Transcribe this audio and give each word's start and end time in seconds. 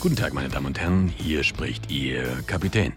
Guten 0.00 0.16
Tag, 0.16 0.32
meine 0.32 0.48
Damen 0.48 0.64
und 0.64 0.80
Herren, 0.80 1.08
hier 1.08 1.44
spricht 1.44 1.90
Ihr 1.90 2.24
Kapitän. 2.46 2.94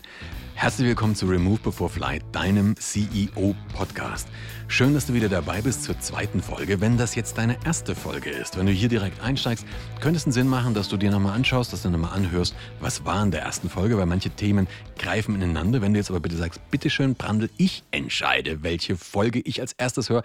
Herzlich 0.56 0.88
willkommen 0.88 1.16
zu 1.16 1.26
Remove 1.26 1.60
Before 1.60 1.90
Flight, 1.90 2.24
deinem 2.32 2.78
CEO-Podcast. 2.78 4.30
Schön, 4.70 4.94
dass 4.94 5.08
du 5.08 5.14
wieder 5.14 5.28
dabei 5.28 5.62
bist 5.62 5.84
zur 5.84 6.00
zweiten 6.00 6.42
Folge. 6.42 6.80
Wenn 6.80 6.98
das 6.98 7.16
jetzt 7.16 7.38
deine 7.38 7.58
erste 7.66 7.94
Folge 7.94 8.30
ist, 8.30 8.58
wenn 8.58 8.68
du 8.68 8.72
hier 8.72 8.88
direkt 8.88 9.22
einsteigst, 9.22 9.66
könnte 10.00 10.16
es 10.16 10.24
einen 10.24 10.32
Sinn 10.32 10.48
machen, 10.48 10.74
dass 10.74 10.88
du 10.88 10.96
dir 10.96 11.12
nochmal 11.12 11.36
anschaust, 11.36 11.74
dass 11.74 11.82
du 11.82 11.90
nochmal 11.90 12.14
anhörst, 12.14 12.56
was 12.80 13.04
war 13.04 13.22
in 13.22 13.32
der 13.32 13.42
ersten 13.42 13.70
Folge, 13.70 13.98
weil 13.98 14.06
manche 14.06 14.30
Themen 14.30 14.66
greifen 14.98 15.36
ineinander. 15.36 15.82
Wenn 15.82 15.92
du 15.92 16.00
jetzt 16.00 16.10
aber 16.10 16.22
bitte 16.22 16.38
sagst, 16.38 16.62
bitteschön, 16.72 17.16
Brandl, 17.16 17.50
ich 17.58 17.84
entscheide, 17.92 18.64
welche 18.64 18.96
Folge 18.96 19.42
ich 19.42 19.60
als 19.60 19.74
erstes 19.74 20.10
höre, 20.10 20.24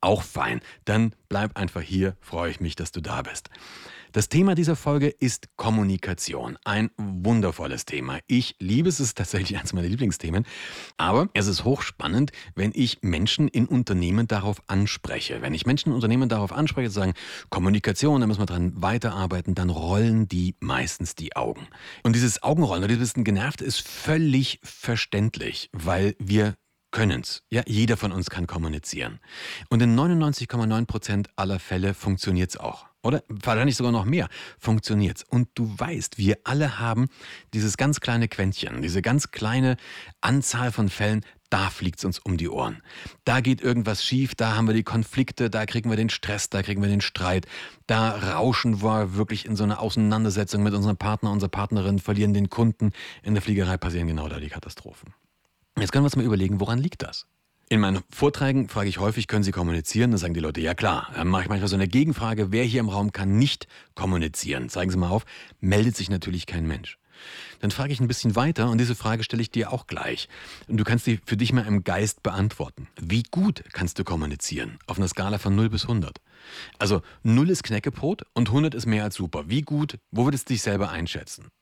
auch 0.00 0.22
fein. 0.22 0.60
Dann 0.84 1.12
bleib 1.28 1.56
einfach 1.56 1.82
hier, 1.82 2.14
freue 2.20 2.52
ich 2.52 2.60
mich, 2.60 2.76
dass 2.76 2.92
du 2.92 3.00
da 3.00 3.22
bist. 3.22 3.50
Das 4.12 4.28
Thema 4.28 4.56
dieser 4.56 4.74
Folge 4.74 5.06
ist 5.06 5.50
Kommunikation. 5.56 6.58
Ein 6.64 6.90
wundervolles 6.96 7.84
Thema. 7.84 8.18
Ich 8.26 8.56
liebe 8.58 8.88
es, 8.88 8.98
es 8.98 9.08
ist 9.08 9.18
tatsächlich 9.18 9.56
eines 9.56 9.72
meiner 9.72 9.86
Lieblingsthemen. 9.86 10.46
Aber 10.96 11.28
es 11.32 11.46
ist 11.46 11.64
hochspannend, 11.64 12.32
wenn 12.56 12.72
ich 12.74 13.02
Menschen 13.02 13.46
in 13.46 13.66
Unternehmen 13.66 14.26
darauf 14.26 14.62
anspreche. 14.66 15.42
Wenn 15.42 15.54
ich 15.54 15.64
Menschen 15.64 15.90
in 15.90 15.94
Unternehmen 15.94 16.28
darauf 16.28 16.50
anspreche, 16.50 16.90
sagen, 16.90 17.14
Kommunikation, 17.50 18.20
da 18.20 18.26
müssen 18.26 18.40
wir 18.40 18.46
dran 18.46 18.72
weiterarbeiten, 18.82 19.54
dann 19.54 19.70
rollen 19.70 20.26
die 20.26 20.56
meistens 20.58 21.14
die 21.14 21.36
Augen. 21.36 21.68
Und 22.02 22.16
dieses 22.16 22.42
Augenrollen 22.42 22.82
oder 22.82 22.92
dieses 22.92 23.14
genervt 23.14 23.62
ist 23.62 23.80
völlig 23.80 24.58
verständlich, 24.64 25.70
weil 25.72 26.16
wir 26.18 26.56
können's. 26.90 27.44
Ja, 27.48 27.62
jeder 27.64 27.96
von 27.96 28.10
uns 28.10 28.28
kann 28.28 28.48
kommunizieren. 28.48 29.20
Und 29.68 29.80
in 29.82 29.96
99,9 29.96 30.86
Prozent 30.86 31.30
aller 31.36 31.60
Fälle 31.60 31.94
funktioniert's 31.94 32.56
auch 32.56 32.89
oder 33.02 33.22
wahrscheinlich 33.28 33.76
sogar 33.76 33.92
noch 33.92 34.04
mehr, 34.04 34.28
funktioniert's. 34.58 35.24
Und 35.28 35.48
du 35.54 35.72
weißt, 35.78 36.18
wir 36.18 36.38
alle 36.44 36.78
haben 36.78 37.08
dieses 37.54 37.76
ganz 37.76 38.00
kleine 38.00 38.28
Quäntchen, 38.28 38.82
diese 38.82 39.02
ganz 39.02 39.30
kleine 39.30 39.76
Anzahl 40.20 40.72
von 40.72 40.88
Fällen, 40.88 41.24
da 41.50 41.68
fliegt's 41.68 42.04
uns 42.04 42.20
um 42.20 42.36
die 42.36 42.48
Ohren. 42.48 42.80
Da 43.24 43.40
geht 43.40 43.60
irgendwas 43.60 44.04
schief, 44.04 44.36
da 44.36 44.54
haben 44.54 44.68
wir 44.68 44.74
die 44.74 44.84
Konflikte, 44.84 45.50
da 45.50 45.66
kriegen 45.66 45.90
wir 45.90 45.96
den 45.96 46.08
Stress, 46.08 46.48
da 46.48 46.62
kriegen 46.62 46.80
wir 46.80 46.88
den 46.88 47.00
Streit, 47.00 47.46
da 47.86 48.10
rauschen 48.10 48.82
wir 48.82 49.14
wirklich 49.14 49.46
in 49.46 49.56
so 49.56 49.64
eine 49.64 49.80
Auseinandersetzung 49.80 50.62
mit 50.62 50.74
unserem 50.74 50.96
Partner, 50.96 51.32
unserer 51.32 51.50
Partnerin, 51.50 51.98
verlieren 51.98 52.34
den 52.34 52.50
Kunden. 52.50 52.92
In 53.22 53.34
der 53.34 53.42
Fliegerei 53.42 53.76
passieren 53.76 54.06
genau 54.06 54.28
da 54.28 54.38
die 54.38 54.48
Katastrophen. 54.48 55.12
Jetzt 55.78 55.90
können 55.92 56.04
wir 56.04 56.06
uns 56.06 56.16
mal 56.16 56.24
überlegen, 56.24 56.60
woran 56.60 56.78
liegt 56.78 57.02
das? 57.02 57.26
In 57.72 57.78
meinen 57.78 58.02
Vorträgen 58.10 58.68
frage 58.68 58.88
ich 58.88 58.98
häufig, 58.98 59.28
können 59.28 59.44
Sie 59.44 59.52
kommunizieren? 59.52 60.10
Dann 60.10 60.18
sagen 60.18 60.34
die 60.34 60.40
Leute, 60.40 60.60
ja 60.60 60.74
klar. 60.74 61.08
Dann 61.14 61.28
mache 61.28 61.44
ich 61.44 61.48
manchmal 61.48 61.68
so 61.68 61.76
eine 61.76 61.86
Gegenfrage, 61.86 62.50
wer 62.50 62.64
hier 62.64 62.80
im 62.80 62.88
Raum 62.88 63.12
kann 63.12 63.38
nicht 63.38 63.68
kommunizieren? 63.94 64.68
Zeigen 64.68 64.90
Sie 64.90 64.96
mal 64.96 65.10
auf, 65.10 65.24
meldet 65.60 65.96
sich 65.96 66.10
natürlich 66.10 66.46
kein 66.46 66.66
Mensch. 66.66 66.98
Dann 67.60 67.70
frage 67.70 67.92
ich 67.92 68.00
ein 68.00 68.08
bisschen 68.08 68.34
weiter 68.34 68.70
und 68.70 68.78
diese 68.78 68.96
Frage 68.96 69.22
stelle 69.22 69.40
ich 69.40 69.52
dir 69.52 69.72
auch 69.72 69.86
gleich. 69.86 70.28
Und 70.66 70.78
du 70.78 70.84
kannst 70.84 71.06
die 71.06 71.20
für 71.24 71.36
dich 71.36 71.52
mal 71.52 71.64
im 71.64 71.84
Geist 71.84 72.24
beantworten. 72.24 72.88
Wie 73.00 73.22
gut 73.22 73.62
kannst 73.72 74.00
du 74.00 74.02
kommunizieren? 74.02 74.80
Auf 74.88 74.96
einer 74.96 75.06
Skala 75.06 75.38
von 75.38 75.54
0 75.54 75.70
bis 75.70 75.82
100. 75.82 76.20
Also 76.80 77.02
0 77.22 77.50
ist 77.50 77.62
Knäckebrot 77.62 78.24
und 78.34 78.48
100 78.48 78.74
ist 78.74 78.86
mehr 78.86 79.04
als 79.04 79.14
super. 79.14 79.44
Wie 79.46 79.62
gut? 79.62 80.00
Wo 80.10 80.24
würdest 80.24 80.48
du 80.48 80.54
dich 80.54 80.62
selber 80.62 80.90
einschätzen? 80.90 81.52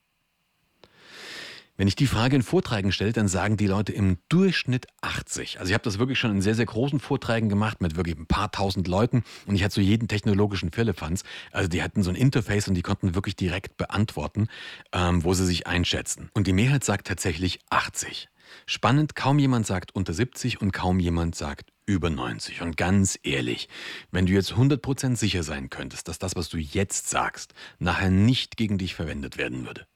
Wenn 1.79 1.87
ich 1.87 1.95
die 1.95 2.09
Frage 2.09 2.35
in 2.35 2.43
Vorträgen 2.43 2.91
stelle, 2.91 3.13
dann 3.13 3.29
sagen 3.29 3.57
die 3.57 3.69
Leute 3.69 3.93
im 3.93 4.19
Durchschnitt 4.29 4.89
80. 5.01 5.61
Also 5.61 5.71
ich 5.71 5.75
habe 5.75 5.85
das 5.85 6.01
wirklich 6.01 6.19
schon 6.19 6.33
in 6.33 6.43
sehr, 6.43 6.57
sehr 6.57 6.67
großen 6.67 6.99
Vorträgen 6.99 7.49
gemacht 7.49 7.81
mit 7.81 7.95
wirklich 7.95 8.19
ein 8.19 8.27
paar 8.27 8.51
tausend 8.51 8.89
Leuten 8.89 9.23
und 9.47 9.55
ich 9.55 9.63
hatte 9.63 9.77
so 9.77 9.81
jeden 9.81 10.09
technologischen 10.09 10.73
Firlefanz. 10.73 11.23
Also 11.53 11.69
die 11.69 11.81
hatten 11.81 12.03
so 12.03 12.11
ein 12.11 12.17
Interface 12.17 12.67
und 12.67 12.75
die 12.75 12.83
konnten 12.83 13.15
wirklich 13.15 13.37
direkt 13.37 13.77
beantworten, 13.77 14.49
ähm, 14.93 15.23
wo 15.23 15.35
sie 15.35 15.47
sich 15.47 15.69
einschätzen. 15.69 16.31
Und 16.35 16.49
die 16.49 16.53
Mehrheit 16.53 16.83
sagt 16.83 17.07
tatsächlich 17.07 17.61
80. 17.71 18.29
Spannend, 18.67 19.15
kaum 19.15 19.39
jemand 19.39 19.65
sagt 19.65 19.95
unter 19.95 20.13
70 20.13 20.61
und 20.61 20.73
kaum 20.73 20.99
jemand 20.99 21.37
sagt 21.37 21.71
über 21.87 22.11
90. 22.11 22.61
Und 22.61 22.77
ganz 22.77 23.21
ehrlich, 23.23 23.69
wenn 24.11 24.27
du 24.27 24.33
jetzt 24.33 24.55
100% 24.55 25.15
sicher 25.15 25.45
sein 25.45 25.71
könntest, 25.71 26.09
dass 26.09 26.19
das, 26.19 26.35
was 26.35 26.49
du 26.49 26.59
jetzt 26.59 27.09
sagst, 27.09 27.55
nachher 27.79 28.11
nicht 28.11 28.57
gegen 28.57 28.79
dich 28.79 28.97
verwendet 28.97 29.39
werden 29.39 29.65
würde, 29.65 29.87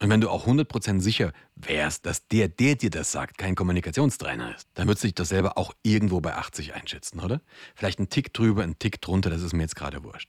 und 0.00 0.10
wenn 0.10 0.20
du 0.20 0.30
auch 0.30 0.46
100% 0.46 1.00
sicher 1.00 1.32
wärst, 1.54 2.06
dass 2.06 2.26
der, 2.28 2.48
der 2.48 2.76
dir 2.76 2.90
das 2.90 3.12
sagt, 3.12 3.38
kein 3.38 3.54
Kommunikationstrainer 3.54 4.54
ist, 4.54 4.68
dann 4.74 4.86
würdest 4.88 5.04
du 5.04 5.08
dich 5.08 5.14
das 5.14 5.28
selber 5.28 5.58
auch 5.58 5.72
irgendwo 5.82 6.20
bei 6.20 6.34
80 6.34 6.74
einschätzen, 6.74 7.20
oder? 7.20 7.40
Vielleicht 7.74 7.98
ein 7.98 8.08
Tick 8.08 8.32
drüber, 8.32 8.62
ein 8.62 8.78
Tick 8.78 9.00
drunter, 9.00 9.30
das 9.30 9.42
ist 9.42 9.52
mir 9.52 9.62
jetzt 9.62 9.76
gerade 9.76 10.04
wurscht. 10.04 10.28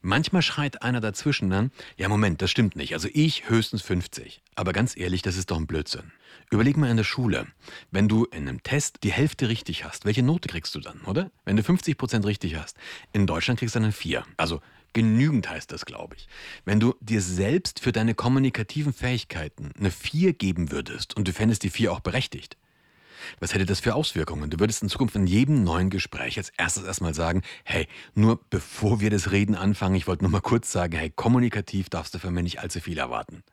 Manchmal 0.00 0.42
schreit 0.42 0.82
einer 0.82 1.00
dazwischen 1.00 1.50
dann, 1.50 1.70
ja 1.96 2.08
Moment, 2.08 2.42
das 2.42 2.50
stimmt 2.50 2.76
nicht, 2.76 2.94
also 2.94 3.08
ich 3.12 3.48
höchstens 3.48 3.82
50. 3.82 4.42
Aber 4.54 4.72
ganz 4.72 4.96
ehrlich, 4.96 5.22
das 5.22 5.36
ist 5.36 5.50
doch 5.50 5.56
ein 5.56 5.66
Blödsinn. 5.66 6.12
Überleg 6.50 6.76
mal 6.76 6.90
in 6.90 6.96
der 6.96 7.04
Schule, 7.04 7.46
wenn 7.90 8.08
du 8.08 8.24
in 8.24 8.48
einem 8.48 8.62
Test 8.62 9.04
die 9.04 9.12
Hälfte 9.12 9.48
richtig 9.48 9.84
hast, 9.84 10.04
welche 10.04 10.22
Note 10.22 10.48
kriegst 10.48 10.74
du 10.74 10.80
dann, 10.80 11.00
oder? 11.02 11.30
Wenn 11.44 11.56
du 11.56 11.62
50% 11.62 12.26
richtig 12.26 12.56
hast, 12.56 12.76
in 13.12 13.26
Deutschland 13.26 13.58
kriegst 13.58 13.74
du 13.74 13.78
dann 13.78 13.84
eine 13.84 13.92
4. 13.92 14.24
Also 14.36 14.60
Genügend 14.92 15.48
heißt 15.48 15.72
das, 15.72 15.86
glaube 15.86 16.16
ich. 16.16 16.28
Wenn 16.64 16.80
du 16.80 16.94
dir 17.00 17.22
selbst 17.22 17.80
für 17.80 17.92
deine 17.92 18.14
kommunikativen 18.14 18.92
Fähigkeiten 18.92 19.72
eine 19.78 19.90
4 19.90 20.34
geben 20.34 20.70
würdest 20.70 21.16
und 21.16 21.26
du 21.28 21.32
fändest 21.32 21.62
die 21.62 21.70
4 21.70 21.92
auch 21.92 22.00
berechtigt, 22.00 22.56
was 23.40 23.54
hätte 23.54 23.66
das 23.66 23.80
für 23.80 23.94
Auswirkungen? 23.94 24.50
Du 24.50 24.58
würdest 24.58 24.82
in 24.82 24.88
Zukunft 24.88 25.14
in 25.14 25.26
jedem 25.26 25.62
neuen 25.62 25.90
Gespräch 25.90 26.38
als 26.38 26.50
erstes 26.56 26.84
erstmal 26.84 27.14
sagen, 27.14 27.42
hey, 27.64 27.86
nur 28.14 28.40
bevor 28.50 29.00
wir 29.00 29.10
das 29.10 29.30
Reden 29.30 29.54
anfangen, 29.54 29.94
ich 29.94 30.06
wollte 30.06 30.24
nur 30.24 30.30
mal 30.32 30.40
kurz 30.40 30.72
sagen, 30.72 30.96
hey, 30.96 31.10
kommunikativ 31.10 31.88
darfst 31.88 32.14
du 32.14 32.18
von 32.18 32.34
mir 32.34 32.42
nicht 32.42 32.60
allzu 32.60 32.80
viel 32.80 32.98
erwarten. 32.98 33.44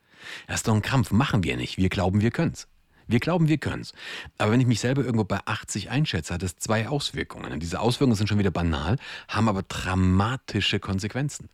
Das 0.47 0.57
ist 0.57 0.67
doch 0.67 0.73
ein 0.73 0.81
Krampf, 0.81 1.11
machen 1.11 1.43
wir 1.43 1.55
nicht. 1.55 1.77
Wir 1.77 1.89
glauben, 1.89 2.21
wir 2.21 2.31
können's. 2.31 2.67
Wir 3.09 3.19
glauben, 3.19 3.47
wir 3.47 3.57
können's. 3.57 3.93
Aber 4.37 4.51
wenn 4.51 4.61
ich 4.61 4.67
mich 4.67 4.79
selber 4.79 5.03
irgendwo 5.03 5.23
bei 5.23 5.39
80 5.43 5.89
einschätze, 5.89 6.31
hat 6.31 6.43
das 6.43 6.57
zwei 6.57 6.87
Auswirkungen. 6.87 7.51
Und 7.51 7.61
diese 7.61 7.79
Auswirkungen 7.79 8.15
sind 8.15 8.29
schon 8.29 8.37
wieder 8.37 8.51
banal, 8.51 8.97
haben 9.27 9.49
aber 9.49 9.63
dramatische 9.63 10.79
Konsequenzen. 10.79 11.49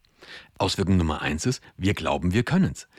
Auswirkung 0.57 0.97
Nummer 0.97 1.21
eins 1.21 1.45
ist, 1.45 1.63
wir 1.77 1.93
glauben, 1.93 2.33
wir 2.33 2.43
können's. 2.43 2.89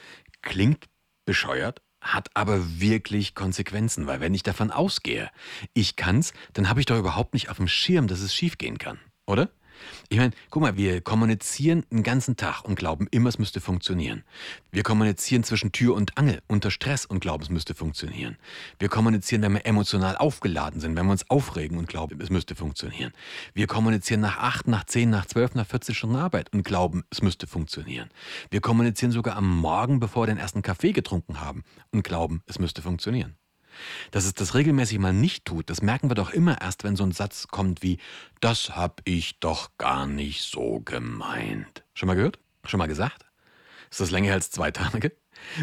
Klingt 0.41 0.87
bescheuert, 1.27 1.83
hat 2.01 2.31
aber 2.33 2.81
wirklich 2.81 3.35
Konsequenzen, 3.35 4.07
weil 4.07 4.21
wenn 4.21 4.33
ich 4.33 4.43
davon 4.43 4.71
ausgehe, 4.71 5.31
ich 5.75 5.97
kann's, 5.97 6.33
dann 6.55 6.71
habe 6.71 6.81
ich 6.81 6.87
doch 6.87 6.99
überhaupt 6.99 7.35
nicht 7.35 7.51
auf 7.51 7.59
dem 7.59 7.69
Schirm, 7.69 8.07
dass 8.07 8.21
es 8.21 8.35
schiefgehen 8.35 8.79
kann, 8.79 8.99
oder? 9.27 9.51
Ich 10.09 10.19
meine, 10.19 10.33
guck 10.51 10.63
mal, 10.63 10.77
wir 10.77 11.01
kommunizieren 11.01 11.85
den 11.91 12.03
ganzen 12.03 12.37
Tag 12.37 12.63
und 12.63 12.77
glauben 12.77 13.09
immer, 13.11 13.29
es 13.29 13.39
müsste 13.39 13.61
funktionieren. 13.61 14.23
Wir 14.71 14.83
kommunizieren 14.83 15.45
zwischen 15.45 15.73
Tür 15.73 15.95
und 15.95 16.17
Angel 16.19 16.43
unter 16.47 16.71
Stress 16.71 17.07
und 17.07 17.21
glauben, 17.21 17.43
es 17.43 17.51
müsste 17.51 17.75
funktionieren. 17.75 18.37
Wir 18.79 18.89
kommunizieren, 18.89 19.43
wenn 19.43 19.55
wir 19.55 19.67
emotional 19.67 20.17
aufgeladen 20.17 20.81
sind, 20.81 20.97
wenn 20.97 21.07
wir 21.07 21.13
uns 21.13 21.29
aufregen 21.31 21.79
und 21.79 21.89
glauben, 21.89 22.21
es 22.21 22.31
müsste 22.31 22.55
funktionieren. 22.55 23.13
Wir 23.55 23.67
kommunizieren 23.67 24.21
nach 24.21 24.39
acht, 24.39 24.69
nach 24.69 24.85
zehn, 24.85 25.11
nach 25.11 25.27
zwölf, 25.27 25.55
nach 25.55 25.67
40 25.67 25.97
Stunden 25.97 26.17
Arbeit 26.17 26.53
und 26.53 26.63
glauben, 26.63 27.05
es 27.11 27.23
müsste 27.23 27.47
funktionieren. 27.47 28.11
Wir 28.51 28.61
kommunizieren 28.61 29.13
sogar 29.13 29.37
am 29.37 29.59
Morgen, 29.59 30.01
bevor 30.01 30.23
wir 30.23 30.27
den 30.27 30.39
ersten 30.39 30.63
Kaffee 30.63 30.93
getrunken 30.93 31.41
haben 31.41 31.63
und 31.91 32.05
glauben, 32.05 32.43
es 32.47 32.59
müsste 32.59 32.83
funktionieren. 32.83 33.37
Dass 34.11 34.25
es 34.25 34.35
das 34.35 34.55
regelmäßig 34.55 34.99
mal 34.99 35.13
nicht 35.13 35.45
tut, 35.45 35.71
das 35.71 35.83
merken 35.83 36.11
wir 36.11 36.15
doch 36.15 36.31
immer 36.31 36.61
erst, 36.61 36.85
wenn 36.85 36.97
so 36.97 37.05
ein 37.05 37.13
Satz 37.13 37.49
kommt 37.49 37.83
wie, 37.83 37.99
das 38.41 38.77
hab 38.77 39.01
ich 39.05 39.39
doch 39.41 39.71
gar 39.79 40.07
nicht 40.07 40.43
so 40.43 40.81
gemeint. 40.81 41.85
Schon 41.95 42.07
mal 42.07 42.15
gehört? 42.15 42.39
Schon 42.65 42.79
mal 42.79 42.89
gesagt? 42.89 43.27
Ist 43.91 44.01
das 44.01 44.11
länger 44.11 44.33
als 44.33 44.51
zwei 44.51 44.71
Tage? 44.71 45.13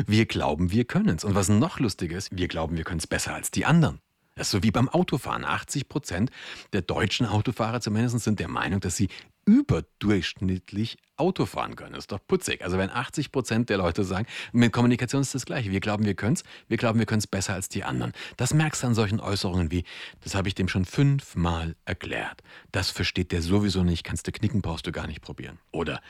Wir 0.06 0.26
glauben, 0.26 0.72
wir 0.72 0.86
können's. 0.86 1.24
Und 1.24 1.36
was 1.36 1.50
noch 1.50 1.80
lustiger 1.80 2.18
ist, 2.18 2.36
wir 2.36 2.48
glauben, 2.48 2.78
wir 2.78 2.84
können's 2.84 3.08
besser 3.08 3.34
als 3.34 3.52
die 3.52 3.66
anderen. 3.66 4.00
Das 4.36 4.48
ist 4.48 4.52
so 4.52 4.64
wie 4.64 4.72
beim 4.72 4.90
Autofahren. 4.90 5.46
80 5.46 5.88
Prozent 5.90 6.32
der 6.74 6.82
deutschen 6.82 7.26
Autofahrer 7.26 7.82
zumindest 7.82 8.20
sind 8.20 8.40
der 8.40 8.48
Meinung, 8.48 8.80
dass 8.80 8.96
sie 8.96 9.10
überdurchschnittlich 9.46 10.98
Auto 11.18 11.46
fahren 11.46 11.76
können. 11.76 11.94
Das 11.94 12.06
ist 12.06 12.12
doch 12.12 12.26
putzig. 12.26 12.64
Also 12.64 12.78
wenn 12.78 12.90
80 12.90 13.32
Prozent 13.32 13.70
der 13.70 13.78
Leute 13.78 14.04
sagen, 14.04 14.26
mit 14.52 14.72
Kommunikation 14.72 15.22
ist 15.22 15.36
das 15.36 15.46
Gleiche. 15.46 15.70
Wir 15.70 15.80
glauben, 15.80 16.06
wir 16.06 16.16
können 16.16 16.34
es. 16.34 16.44
Wir 16.68 16.78
glauben, 16.78 16.98
wir 16.98 17.06
können 17.06 17.20
es 17.20 17.28
besser 17.28 17.54
als 17.54 17.70
die 17.70 17.84
anderen. 17.84 18.14
Das 18.38 18.54
merkst 18.54 18.84
du 18.84 18.88
an 18.88 18.96
solchen 18.96 19.20
Äußerungen 19.20 19.70
wie, 19.70 19.84
das 20.22 20.34
habe 20.34 20.48
ich 20.48 20.56
dem 20.56 20.68
schon 20.68 20.86
fünfmal 20.86 21.76
erklärt. 21.86 22.42
Das 22.72 22.90
versteht 22.90 23.32
der 23.32 23.42
sowieso 23.42 23.84
nicht. 23.84 24.04
Kannst 24.04 24.28
du 24.28 24.32
knicken, 24.32 24.62
brauchst 24.62 24.88
du 24.88 24.92
gar 24.92 25.08
nicht 25.08 25.22
probieren. 25.22 25.60
Oder 25.72 26.02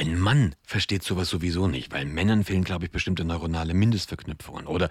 ein 0.00 0.18
Mann 0.18 0.54
versteht 0.62 1.02
sowas 1.02 1.28
sowieso 1.28 1.68
nicht, 1.68 1.92
weil 1.92 2.06
Männern 2.06 2.42
fehlen, 2.42 2.64
glaube 2.64 2.86
ich, 2.86 2.90
bestimmte 2.90 3.22
neuronale 3.22 3.74
Mindestverknüpfungen. 3.74 4.66
Oder 4.66 4.88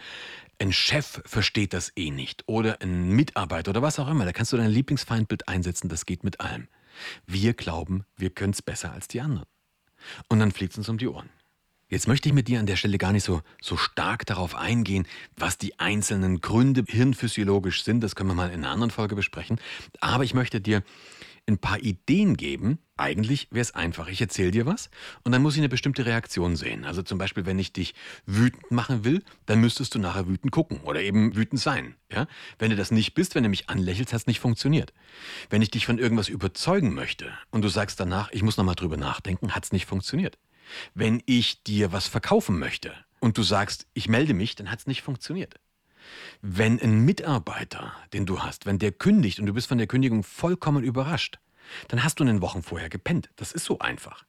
ein 0.59 0.71
Chef 0.71 1.23
versteht 1.25 1.73
das 1.73 1.91
eh 1.95 2.11
nicht. 2.11 2.43
Oder 2.45 2.79
ein 2.81 3.09
Mitarbeiter 3.09 3.71
oder 3.71 3.81
was 3.81 3.97
auch 3.97 4.07
immer. 4.07 4.25
Da 4.25 4.33
kannst 4.33 4.53
du 4.53 4.57
dein 4.57 4.69
Lieblingsfeindbild 4.69 5.47
einsetzen. 5.47 5.89
Das 5.89 6.05
geht 6.05 6.23
mit 6.23 6.39
allem. 6.39 6.67
Wir 7.25 7.55
glauben, 7.55 8.05
wir 8.17 8.29
können 8.29 8.53
es 8.53 8.61
besser 8.61 8.93
als 8.93 9.07
die 9.07 9.19
anderen. 9.19 9.47
Und 10.27 10.39
dann 10.39 10.51
fliegt 10.51 10.73
es 10.73 10.77
uns 10.77 10.89
um 10.89 10.99
die 10.99 11.07
Ohren. 11.07 11.31
Jetzt 11.87 12.07
möchte 12.07 12.29
ich 12.29 12.35
mit 12.35 12.47
dir 12.47 12.59
an 12.59 12.67
der 12.67 12.75
Stelle 12.75 12.99
gar 12.99 13.11
nicht 13.11 13.23
so, 13.23 13.41
so 13.59 13.77
stark 13.77 14.27
darauf 14.27 14.53
eingehen, 14.53 15.07
was 15.35 15.57
die 15.57 15.79
einzelnen 15.79 16.39
Gründe 16.39 16.83
hirnphysiologisch 16.87 17.83
sind. 17.83 18.01
Das 18.01 18.15
können 18.15 18.29
wir 18.29 18.35
mal 18.35 18.51
in 18.51 18.63
einer 18.63 18.69
anderen 18.69 18.91
Folge 18.91 19.15
besprechen. 19.15 19.59
Aber 20.01 20.23
ich 20.23 20.35
möchte 20.35 20.61
dir 20.61 20.83
ein 21.47 21.57
paar 21.57 21.79
Ideen 21.79 22.37
geben. 22.37 22.79
Eigentlich 22.97 23.47
wäre 23.51 23.61
es 23.61 23.73
einfach. 23.73 24.07
Ich 24.09 24.19
erzähle 24.19 24.51
dir 24.51 24.65
was 24.65 24.89
und 25.23 25.31
dann 25.31 25.41
muss 25.41 25.53
ich 25.53 25.59
eine 25.59 25.69
bestimmte 25.69 26.05
Reaktion 26.05 26.55
sehen. 26.55 26.85
Also 26.85 27.01
zum 27.01 27.17
Beispiel, 27.17 27.45
wenn 27.45 27.59
ich 27.59 27.71
dich 27.71 27.93
wütend 28.25 28.71
machen 28.71 29.05
will, 29.05 29.23
dann 29.45 29.61
müsstest 29.61 29.95
du 29.95 29.99
nachher 29.99 30.27
wütend 30.27 30.51
gucken 30.51 30.81
oder 30.81 31.01
eben 31.01 31.35
wütend 31.35 31.61
sein. 31.61 31.95
Ja? 32.11 32.27
Wenn 32.57 32.71
du 32.71 32.75
das 32.75 32.91
nicht 32.91 33.13
bist, 33.13 33.35
wenn 33.35 33.43
du 33.43 33.49
mich 33.49 33.69
anlächelst, 33.69 34.13
hat 34.13 34.21
es 34.21 34.27
nicht 34.27 34.39
funktioniert. 34.39 34.93
Wenn 35.49 35.61
ich 35.61 35.71
dich 35.71 35.85
von 35.85 35.97
irgendwas 35.97 36.29
überzeugen 36.29 36.93
möchte 36.93 37.31
und 37.51 37.63
du 37.63 37.69
sagst 37.69 37.99
danach, 37.99 38.31
ich 38.31 38.43
muss 38.43 38.57
nochmal 38.57 38.75
drüber 38.75 38.97
nachdenken, 38.97 39.55
hat 39.55 39.63
es 39.63 39.71
nicht 39.71 39.85
funktioniert. 39.85 40.37
Wenn 40.93 41.23
ich 41.25 41.63
dir 41.63 41.91
was 41.91 42.07
verkaufen 42.07 42.59
möchte 42.59 42.93
und 43.19 43.37
du 43.37 43.43
sagst, 43.43 43.87
ich 43.93 44.07
melde 44.07 44.33
mich, 44.33 44.55
dann 44.55 44.71
hat 44.71 44.79
es 44.79 44.87
nicht 44.87 45.01
funktioniert. 45.01 45.55
Wenn 46.41 46.79
ein 46.81 47.05
Mitarbeiter, 47.05 47.93
den 48.13 48.25
du 48.25 48.41
hast, 48.41 48.65
wenn 48.65 48.79
der 48.79 48.91
kündigt 48.91 49.39
und 49.39 49.45
du 49.45 49.53
bist 49.53 49.67
von 49.67 49.77
der 49.77 49.87
Kündigung 49.87 50.23
vollkommen 50.23 50.83
überrascht, 50.83 51.39
dann 51.87 52.03
hast 52.03 52.19
du 52.19 52.23
einen 52.23 52.41
Wochen 52.41 52.63
vorher 52.63 52.89
gepennt. 52.89 53.29
Das 53.35 53.51
ist 53.51 53.65
so 53.65 53.79
einfach. 53.79 54.25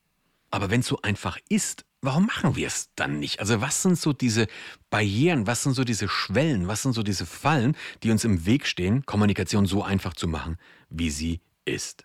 Aber 0.51 0.71
wenn 0.71 0.81
es 0.81 0.87
so 0.87 1.01
einfach 1.03 1.39
ist, 1.49 1.85
warum 2.03 2.27
machen 2.27 2.57
wir 2.57 2.67
es 2.67 2.91
dann 2.97 3.19
nicht? 3.19 3.41
Also 3.41 3.61
was 3.61 3.83
sind 3.83 3.99
so 3.99 4.13
diese 4.13 4.47
Barrieren, 4.91 5.47
was 5.47 5.63
sind 5.63 5.75
so 5.75 5.85
diese 5.85 6.09
Schwellen, 6.09 6.67
was 6.67 6.83
sind 6.83 6.93
so 6.93 7.03
diese 7.03 7.27
Fallen, 7.27 7.77
die 8.03 8.11
uns 8.11 8.25
im 8.25 8.47
Weg 8.47 8.67
stehen, 8.67 9.07
Kommunikation 9.07 9.67
so 9.67 9.83
einfach 9.83 10.15
zu 10.15 10.27
machen, 10.27 10.59
wie 10.89 11.11
sie 11.11 11.41
ist? 11.65 12.05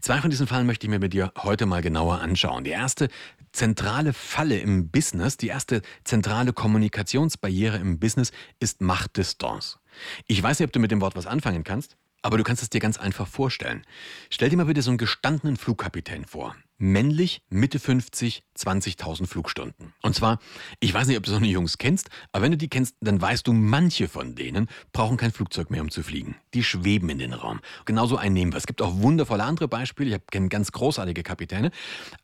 Zwei 0.00 0.20
von 0.20 0.30
diesen 0.30 0.46
Fallen 0.46 0.66
möchte 0.66 0.86
ich 0.86 0.90
mir 0.90 0.98
mit 0.98 1.12
dir 1.12 1.32
heute 1.36 1.66
mal 1.66 1.82
genauer 1.82 2.20
anschauen. 2.20 2.64
Die 2.64 2.70
erste 2.70 3.08
zentrale 3.56 4.12
Falle 4.12 4.58
im 4.58 4.90
Business, 4.90 5.36
die 5.36 5.48
erste 5.48 5.82
zentrale 6.04 6.52
Kommunikationsbarriere 6.52 7.78
im 7.78 7.98
Business 7.98 8.30
ist 8.60 8.80
Machtdistanz. 8.80 9.78
Ich 10.26 10.42
weiß 10.42 10.60
nicht, 10.60 10.66
ob 10.66 10.72
du 10.72 10.78
mit 10.78 10.90
dem 10.90 11.00
Wort 11.00 11.16
was 11.16 11.26
anfangen 11.26 11.64
kannst. 11.64 11.96
Aber 12.22 12.38
du 12.38 12.44
kannst 12.44 12.62
es 12.62 12.70
dir 12.70 12.80
ganz 12.80 12.98
einfach 12.98 13.28
vorstellen. 13.28 13.86
Stell 14.30 14.50
dir 14.50 14.56
mal 14.56 14.66
bitte 14.66 14.82
so 14.82 14.90
einen 14.90 14.98
gestandenen 14.98 15.56
Flugkapitän 15.56 16.24
vor. 16.24 16.56
Männlich, 16.78 17.40
Mitte 17.48 17.78
50, 17.78 18.42
20.000 18.56 19.26
Flugstunden. 19.26 19.94
Und 20.02 20.14
zwar, 20.14 20.38
ich 20.80 20.92
weiß 20.92 21.06
nicht, 21.06 21.16
ob 21.16 21.24
du 21.24 21.30
so 21.30 21.36
eine 21.36 21.46
Jungs 21.46 21.78
kennst, 21.78 22.10
aber 22.32 22.44
wenn 22.44 22.52
du 22.52 22.58
die 22.58 22.68
kennst, 22.68 22.96
dann 23.00 23.20
weißt 23.20 23.46
du, 23.46 23.52
manche 23.52 24.08
von 24.08 24.34
denen 24.34 24.68
brauchen 24.92 25.16
kein 25.16 25.32
Flugzeug 25.32 25.70
mehr, 25.70 25.80
um 25.80 25.90
zu 25.90 26.02
fliegen. 26.02 26.36
Die 26.54 26.62
schweben 26.62 27.08
in 27.08 27.18
den 27.18 27.32
Raum. 27.32 27.60
Genauso 27.84 28.16
einen 28.16 28.34
nehmen 28.34 28.52
wir. 28.52 28.58
Es 28.58 28.66
gibt 28.66 28.82
auch 28.82 29.00
wundervolle 29.00 29.44
andere 29.44 29.68
Beispiele. 29.68 30.16
Ich 30.16 30.26
kenne 30.30 30.48
ganz 30.48 30.72
großartige 30.72 31.22
Kapitäne. 31.22 31.70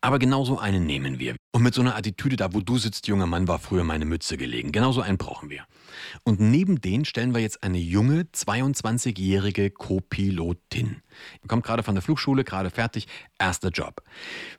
Aber 0.00 0.18
genauso 0.18 0.58
einen 0.58 0.84
nehmen 0.84 1.18
wir. 1.18 1.36
Und 1.52 1.62
mit 1.62 1.74
so 1.74 1.80
einer 1.80 1.96
Attitüde, 1.96 2.36
da 2.36 2.52
wo 2.54 2.60
du 2.60 2.78
sitzt, 2.78 3.08
junger 3.08 3.26
Mann, 3.26 3.48
war 3.48 3.58
früher 3.58 3.84
meine 3.84 4.04
Mütze 4.04 4.36
gelegen. 4.36 4.72
Genauso 4.72 5.00
einen 5.00 5.18
brauchen 5.18 5.50
wir. 5.50 5.64
Und 6.24 6.40
neben 6.40 6.80
denen 6.80 7.04
stellen 7.04 7.34
wir 7.34 7.40
jetzt 7.40 7.62
eine 7.62 7.78
junge, 7.78 8.22
22-jährige 8.22 9.70
Co-Pilotin. 9.70 11.02
Kommt 11.46 11.64
gerade 11.64 11.82
von 11.82 11.94
der 11.94 12.02
Flugschule, 12.02 12.44
gerade 12.44 12.70
fertig, 12.70 13.06
erster 13.38 13.70
Job. 13.70 14.02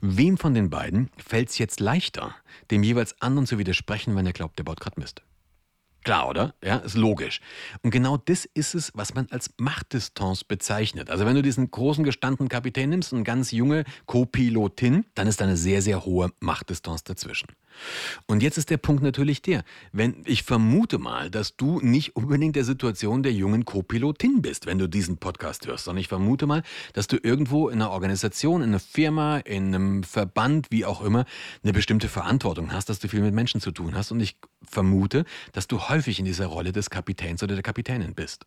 Wem 0.01 0.38
von 0.38 0.53
den 0.53 0.69
beiden 0.69 1.09
fällt 1.17 1.50
es 1.50 1.57
jetzt 1.57 1.79
leichter, 1.79 2.35
dem 2.71 2.83
jeweils 2.83 3.21
anderen 3.21 3.47
zu 3.47 3.57
widersprechen, 3.57 4.15
wenn 4.15 4.25
er 4.25 4.33
glaubt, 4.33 4.57
der 4.59 4.63
baut 4.63 4.79
gerade 4.79 5.00
Mist? 5.00 5.21
Klar, 6.03 6.27
oder? 6.27 6.53
Ja, 6.63 6.77
ist 6.77 6.95
logisch. 6.95 7.39
Und 7.81 7.91
genau 7.91 8.17
das 8.17 8.45
ist 8.53 8.75
es, 8.75 8.91
was 8.94 9.13
man 9.13 9.27
als 9.31 9.51
Machtdistanz 9.57 10.44
bezeichnet. 10.44 11.09
Also 11.09 11.25
wenn 11.25 11.35
du 11.35 11.41
diesen 11.41 11.71
großen 11.71 12.03
gestandenen 12.03 12.50
Kapitän 12.50 12.89
nimmst 12.89 13.13
und 13.13 13.23
ganz 13.23 13.51
junge 13.51 13.85
Co-Pilotin, 14.05 15.05
dann 15.15 15.27
ist 15.27 15.39
da 15.39 15.45
eine 15.45 15.55
sehr, 15.55 15.81
sehr 15.81 16.03
hohe 16.03 16.31
Machtdistanz 16.41 17.03
dazwischen. 17.03 17.47
Und 18.27 18.44
jetzt 18.44 18.57
ist 18.57 18.69
der 18.69 18.77
Punkt 18.77 19.01
natürlich 19.03 19.41
der, 19.41 19.63
wenn 19.91 20.23
ich 20.25 20.44
vermute 20.44 20.97
mal, 20.97 21.29
dass 21.29 21.55
du 21.55 21.79
nicht 21.79 22.15
unbedingt 22.15 22.55
der 22.55 22.65
Situation 22.65 23.23
der 23.23 23.33
jungen 23.33 23.65
Co-Pilotin 23.65 24.41
bist, 24.41 24.65
wenn 24.65 24.77
du 24.77 24.88
diesen 24.88 25.17
Podcast 25.17 25.67
hörst, 25.67 25.85
sondern 25.85 26.01
ich 26.01 26.07
vermute 26.07 26.45
mal, 26.45 26.63
dass 26.94 27.07
du 27.07 27.17
irgendwo 27.21 27.69
in 27.69 27.81
einer 27.81 27.91
Organisation, 27.91 28.61
in 28.61 28.69
einer 28.69 28.79
Firma, 28.79 29.38
in 29.38 29.73
einem 29.73 30.03
Verband, 30.03 30.67
wie 30.69 30.85
auch 30.85 31.01
immer, 31.01 31.25
eine 31.63 31.73
bestimmte 31.73 32.09
Verantwortung 32.09 32.71
hast, 32.73 32.89
dass 32.89 33.00
du 33.00 33.07
viel 33.07 33.21
mit 33.21 33.33
Menschen 33.33 33.61
zu 33.61 33.71
tun 33.71 33.95
hast 33.95 34.11
und 34.11 34.19
ich 34.19 34.38
vermute, 34.69 35.25
dass 35.51 35.68
du 35.68 35.89
häufig 35.89 36.19
in 36.19 36.25
dieser 36.25 36.48
Rolle 36.48 36.71
des 36.71 36.89
Kapitäns 36.89 37.44
oder 37.44 37.56
der 37.56 37.63
Kapitänin 37.63 38.15
bist. 38.15 38.45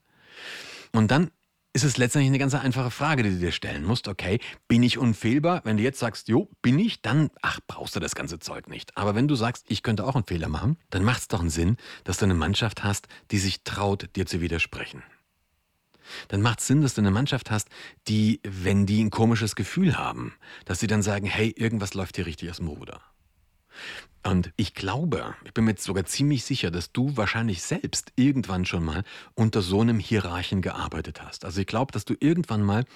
Und 0.92 1.10
dann 1.10 1.30
ist 1.76 1.84
es 1.84 1.98
letztendlich 1.98 2.30
eine 2.30 2.38
ganz 2.38 2.54
einfache 2.54 2.90
Frage, 2.90 3.22
die 3.22 3.30
du 3.30 3.38
dir 3.38 3.52
stellen 3.52 3.84
musst. 3.84 4.08
Okay, 4.08 4.40
bin 4.66 4.82
ich 4.82 4.96
unfehlbar? 4.96 5.60
Wenn 5.64 5.76
du 5.76 5.82
jetzt 5.82 5.98
sagst, 5.98 6.28
jo, 6.28 6.48
bin 6.62 6.78
ich, 6.78 7.02
dann, 7.02 7.28
ach, 7.42 7.60
brauchst 7.66 7.94
du 7.94 8.00
das 8.00 8.14
ganze 8.14 8.38
Zeug 8.38 8.68
nicht. 8.68 8.96
Aber 8.96 9.14
wenn 9.14 9.28
du 9.28 9.34
sagst, 9.34 9.66
ich 9.68 9.82
könnte 9.82 10.06
auch 10.06 10.14
einen 10.14 10.24
Fehler 10.24 10.48
machen, 10.48 10.78
dann 10.88 11.04
macht 11.04 11.20
es 11.20 11.28
doch 11.28 11.40
einen 11.40 11.50
Sinn, 11.50 11.76
dass 12.04 12.16
du 12.16 12.24
eine 12.24 12.34
Mannschaft 12.34 12.82
hast, 12.82 13.08
die 13.30 13.36
sich 13.36 13.62
traut, 13.62 14.08
dir 14.16 14.24
zu 14.24 14.40
widersprechen. 14.40 15.02
Dann 16.28 16.40
macht 16.40 16.60
es 16.60 16.66
Sinn, 16.66 16.80
dass 16.80 16.94
du 16.94 17.02
eine 17.02 17.10
Mannschaft 17.10 17.50
hast, 17.50 17.68
die, 18.08 18.40
wenn 18.42 18.86
die 18.86 19.04
ein 19.04 19.10
komisches 19.10 19.54
Gefühl 19.54 19.98
haben, 19.98 20.34
dass 20.64 20.80
sie 20.80 20.86
dann 20.86 21.02
sagen, 21.02 21.26
hey, 21.26 21.50
irgendwas 21.50 21.92
läuft 21.92 22.16
hier 22.16 22.24
richtig 22.24 22.48
aus 22.50 22.56
dem 22.56 22.68
Ruder. 22.68 23.02
Und 24.26 24.50
ich 24.56 24.74
glaube, 24.74 25.36
ich 25.44 25.54
bin 25.54 25.66
mir 25.66 25.70
jetzt 25.70 25.84
sogar 25.84 26.04
ziemlich 26.04 26.44
sicher, 26.44 26.72
dass 26.72 26.90
du 26.90 27.16
wahrscheinlich 27.16 27.62
selbst 27.62 28.10
irgendwann 28.16 28.66
schon 28.66 28.84
mal 28.84 29.04
unter 29.34 29.62
so 29.62 29.80
einem 29.80 30.00
Hierarchen 30.00 30.62
gearbeitet 30.62 31.22
hast. 31.22 31.44
Also 31.44 31.60
ich 31.60 31.66
glaube, 31.68 31.92
dass 31.92 32.04
du 32.04 32.14
irgendwann 32.18 32.62
mal 32.62 32.86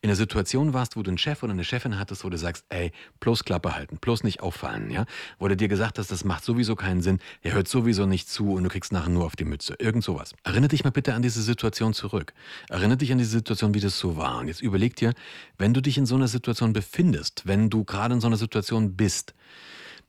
in 0.00 0.08
einer 0.08 0.16
Situation 0.16 0.72
warst, 0.72 0.96
wo 0.96 1.02
du 1.02 1.10
einen 1.10 1.18
Chef 1.18 1.42
oder 1.42 1.52
eine 1.52 1.64
Chefin 1.64 1.98
hattest, 1.98 2.24
wo 2.24 2.30
du 2.30 2.38
sagst, 2.38 2.64
ey, 2.70 2.90
bloß 3.20 3.44
Klappe 3.44 3.74
halten, 3.74 3.98
bloß 4.00 4.24
nicht 4.24 4.40
auffallen, 4.40 4.90
ja? 4.90 5.04
Wo 5.38 5.46
du 5.46 5.58
dir 5.58 5.68
gesagt 5.68 5.98
hast, 5.98 6.10
das 6.10 6.24
macht 6.24 6.42
sowieso 6.42 6.74
keinen 6.74 7.02
Sinn, 7.02 7.18
er 7.42 7.52
hört 7.52 7.68
sowieso 7.68 8.06
nicht 8.06 8.30
zu 8.30 8.54
und 8.54 8.64
du 8.64 8.70
kriegst 8.70 8.90
nachher 8.90 9.10
nur 9.10 9.26
auf 9.26 9.36
die 9.36 9.44
Mütze. 9.44 9.74
Irgend 9.78 10.04
sowas. 10.04 10.32
Erinnere 10.42 10.68
dich 10.68 10.84
mal 10.84 10.90
bitte 10.90 11.12
an 11.12 11.20
diese 11.20 11.42
Situation 11.42 11.92
zurück. 11.92 12.32
Erinnere 12.70 12.96
dich 12.96 13.12
an 13.12 13.18
diese 13.18 13.32
Situation, 13.32 13.74
wie 13.74 13.80
das 13.80 13.98
so 13.98 14.16
war. 14.16 14.38
Und 14.38 14.48
jetzt 14.48 14.62
überleg 14.62 14.96
dir, 14.96 15.12
wenn 15.58 15.74
du 15.74 15.82
dich 15.82 15.98
in 15.98 16.06
so 16.06 16.14
einer 16.14 16.28
Situation 16.28 16.72
befindest, 16.72 17.42
wenn 17.46 17.68
du 17.68 17.84
gerade 17.84 18.14
in 18.14 18.22
so 18.22 18.26
einer 18.26 18.38
Situation 18.38 18.96
bist, 18.96 19.34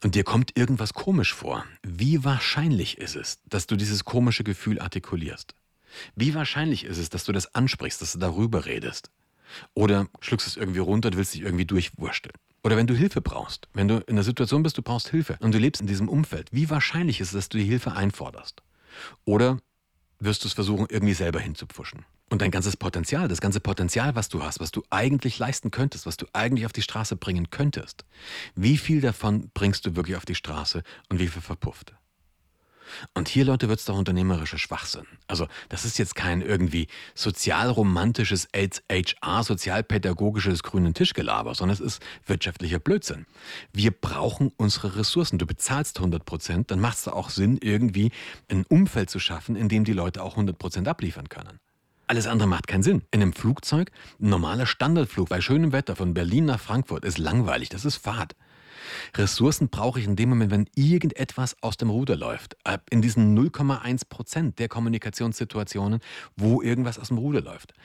und 0.04 0.16
dir 0.16 0.24
kommt 0.24 0.58
irgendwas 0.58 0.94
komisch 0.94 1.34
vor, 1.34 1.66
wie 1.84 2.24
wahrscheinlich 2.24 2.98
ist 2.98 3.16
es, 3.16 3.40
dass 3.46 3.68
du 3.68 3.76
dieses 3.76 4.06
komische 4.06 4.44
Gefühl 4.44 4.80
artikulierst? 4.80 5.56
Wie 6.16 6.34
wahrscheinlich 6.36 6.86
ist 6.86 6.98
es, 6.98 7.10
dass 7.10 7.26
du 7.26 7.32
das 7.32 7.54
ansprichst, 7.56 8.02
dass 8.02 8.14
du 8.14 8.20
darüber 8.20 8.66
redest? 8.66 9.12
Oder 9.74 10.08
schluckst 10.22 10.48
es 10.48 10.58
irgendwie 10.58 10.80
runter 10.80 11.10
und 11.10 11.18
willst 11.18 11.34
dich 11.34 11.42
irgendwie 11.42 11.66
durchwursteln? 11.66 12.36
Oder 12.64 12.78
wenn 12.78 12.88
du 12.88 12.94
Hilfe 12.94 13.22
brauchst, 13.22 13.68
wenn 13.74 13.88
du 13.88 13.98
in 13.98 14.16
einer 14.16 14.24
Situation 14.24 14.64
bist, 14.64 14.78
du 14.78 14.82
brauchst 14.82 15.10
Hilfe 15.10 15.38
und 15.40 15.54
du 15.54 15.58
lebst 15.58 15.82
in 15.82 15.88
diesem 15.88 16.10
Umfeld, 16.10 16.50
wie 16.52 16.70
wahrscheinlich 16.70 17.20
ist 17.20 17.30
es, 17.30 17.34
dass 17.34 17.50
du 17.50 17.58
die 17.58 17.64
Hilfe 17.64 17.94
einforderst? 17.94 18.62
Oder 19.26 19.60
wirst 20.20 20.44
du 20.44 20.48
es 20.48 20.54
versuchen, 20.54 20.88
irgendwie 20.90 21.14
selber 21.14 21.40
hinzupfuschen? 21.40 22.06
Und 22.30 22.42
dein 22.42 22.52
ganzes 22.52 22.78
Potenzial, 22.78 23.28
das 23.28 23.42
ganze 23.42 23.60
Potenzial, 23.60 24.16
was 24.16 24.30
du 24.30 24.44
hast, 24.44 24.60
was 24.60 24.72
du 24.72 24.84
eigentlich 24.92 25.40
leisten 25.40 25.72
könntest, 25.72 26.06
was 26.06 26.18
du 26.18 26.28
eigentlich 26.32 26.66
auf 26.66 26.74
die 26.74 26.84
Straße 26.84 27.16
bringen 27.16 27.50
könntest, 27.50 28.06
wie 28.56 28.78
viel 28.78 29.02
davon 29.02 29.50
bringst 29.54 29.86
du 29.86 29.96
wirklich 29.96 30.16
auf 30.16 30.26
die 30.26 30.36
Straße 30.36 30.84
und 31.10 31.20
wie 31.20 31.28
viel 31.28 31.42
verpufft? 31.42 31.94
Und 33.14 33.30
hier, 33.30 33.46
Leute, 33.46 33.70
wird 33.70 33.80
es 33.80 33.86
doch 33.86 33.98
unternehmerischer 33.98 34.58
Schwachsinn. 34.58 35.06
Also, 35.28 35.48
das 35.70 35.86
ist 35.86 35.98
jetzt 35.98 36.16
kein 36.16 36.42
irgendwie 36.42 36.88
sozialromantisches 37.16 38.48
HR, 38.54 39.44
sozialpädagogisches 39.44 40.64
grünen 40.64 40.94
Tischgelaber, 40.94 41.56
sondern 41.56 41.74
es 41.74 41.80
ist 41.80 42.02
wirtschaftlicher 42.26 42.80
Blödsinn. 42.80 43.26
Wir 43.74 43.92
brauchen 43.92 44.52
unsere 44.58 44.96
Ressourcen. 44.96 45.38
Du 45.38 45.46
bezahlst 45.46 45.98
100 45.98 46.26
Prozent, 46.26 46.72
dann 46.72 46.80
macht 46.80 46.98
es 46.98 47.08
auch 47.08 47.30
Sinn, 47.30 47.58
irgendwie 47.62 48.12
ein 48.50 48.66
Umfeld 48.66 49.10
zu 49.10 49.20
schaffen, 49.20 49.56
in 49.56 49.70
dem 49.70 49.84
die 49.84 49.94
Leute 49.94 50.24
auch 50.24 50.32
100 50.32 50.58
Prozent 50.58 50.88
abliefern 50.88 51.30
können. 51.30 51.60
Alles 52.10 52.26
andere 52.26 52.50
macht 52.50 52.66
keinen 52.66 52.82
Sinn. 52.82 53.04
In 53.12 53.22
einem 53.22 53.34
Flugzeug, 53.34 53.92
ein 54.20 54.30
normaler 54.30 54.66
Standardflug 54.66 55.30
bei 55.30 55.42
schönem 55.42 55.72
Wetter 55.72 55.96
von 55.96 56.16
Berlin 56.16 56.46
nach 56.46 56.60
Frankfurt 56.60 57.06
ist 57.06 57.20
langweilig, 57.20 57.70
das 57.70 57.86
ist 57.86 57.98
Fahrt. 57.98 58.36
Ressourcen 59.16 59.70
brauche 59.70 60.00
ich 60.00 60.08
in 60.08 60.16
dem 60.16 60.30
Moment, 60.30 60.50
wenn 60.50 60.70
irgendetwas 60.74 61.56
aus 61.62 61.78
dem 61.78 61.92
Ruder 61.92 62.16
läuft. 62.16 62.58
In 62.90 63.04
diesen 63.04 63.38
0,1 63.38 64.10
Prozent 64.10 64.58
der 64.58 64.70
Kommunikationssituationen, 64.70 66.00
wo 66.36 66.64
irgendwas 66.64 66.98
aus 66.98 67.10
dem 67.10 67.20
Ruder 67.20 67.42
läuft. 67.42 67.76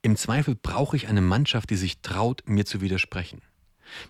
Im 0.00 0.16
Zweifel 0.16 0.54
brauche 0.54 0.96
ich 0.96 1.08
eine 1.08 1.20
Mannschaft, 1.20 1.68
die 1.68 1.76
sich 1.76 2.00
traut, 2.00 2.42
mir 2.46 2.64
zu 2.64 2.80
widersprechen. 2.80 3.42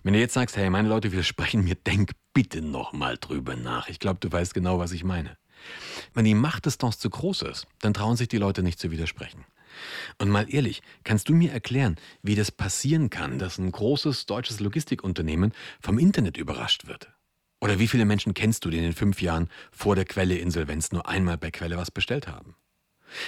Wenn 0.03 0.13
du 0.13 0.19
jetzt 0.19 0.35
sagst, 0.35 0.55
hey, 0.55 0.69
meine 0.69 0.87
Leute 0.87 1.11
widersprechen 1.11 1.65
mir, 1.65 1.75
denk 1.75 2.11
bitte 2.33 2.61
nochmal 2.61 3.17
drüber 3.19 3.57
nach. 3.57 3.89
Ich 3.89 3.99
glaube, 3.99 4.21
du 4.21 4.31
weißt 4.31 4.53
genau, 4.53 4.79
was 4.79 4.93
ich 4.93 5.03
meine. 5.03 5.35
Wenn 6.13 6.23
die 6.23 6.33
Machtdistanz 6.33 6.97
zu 6.97 7.09
groß 7.09 7.41
ist, 7.41 7.67
dann 7.81 7.93
trauen 7.93 8.15
sich 8.15 8.29
die 8.29 8.37
Leute 8.37 8.63
nicht 8.63 8.79
zu 8.79 8.89
widersprechen. 8.89 9.43
Und 10.17 10.29
mal 10.29 10.53
ehrlich, 10.53 10.81
kannst 11.03 11.29
du 11.29 11.33
mir 11.33 11.51
erklären, 11.51 11.95
wie 12.21 12.35
das 12.35 12.51
passieren 12.51 13.09
kann, 13.09 13.39
dass 13.39 13.57
ein 13.57 13.71
großes 13.71 14.25
deutsches 14.25 14.59
Logistikunternehmen 14.59 15.53
vom 15.81 15.99
Internet 15.99 16.37
überrascht 16.37 16.87
wird? 16.87 17.09
Oder 17.61 17.79
wie 17.79 17.87
viele 17.87 18.05
Menschen 18.05 18.33
kennst 18.33 18.65
du, 18.65 18.69
die 18.69 18.77
in 18.77 18.83
den 18.83 18.93
fünf 18.93 19.21
Jahren 19.21 19.49
vor 19.71 19.95
der 19.95 20.05
Quelle 20.05 20.37
Insolvenz 20.37 20.91
nur 20.91 21.07
einmal 21.07 21.37
bei 21.37 21.51
Quelle 21.51 21.77
was 21.77 21.91
bestellt 21.91 22.27
haben? 22.27 22.55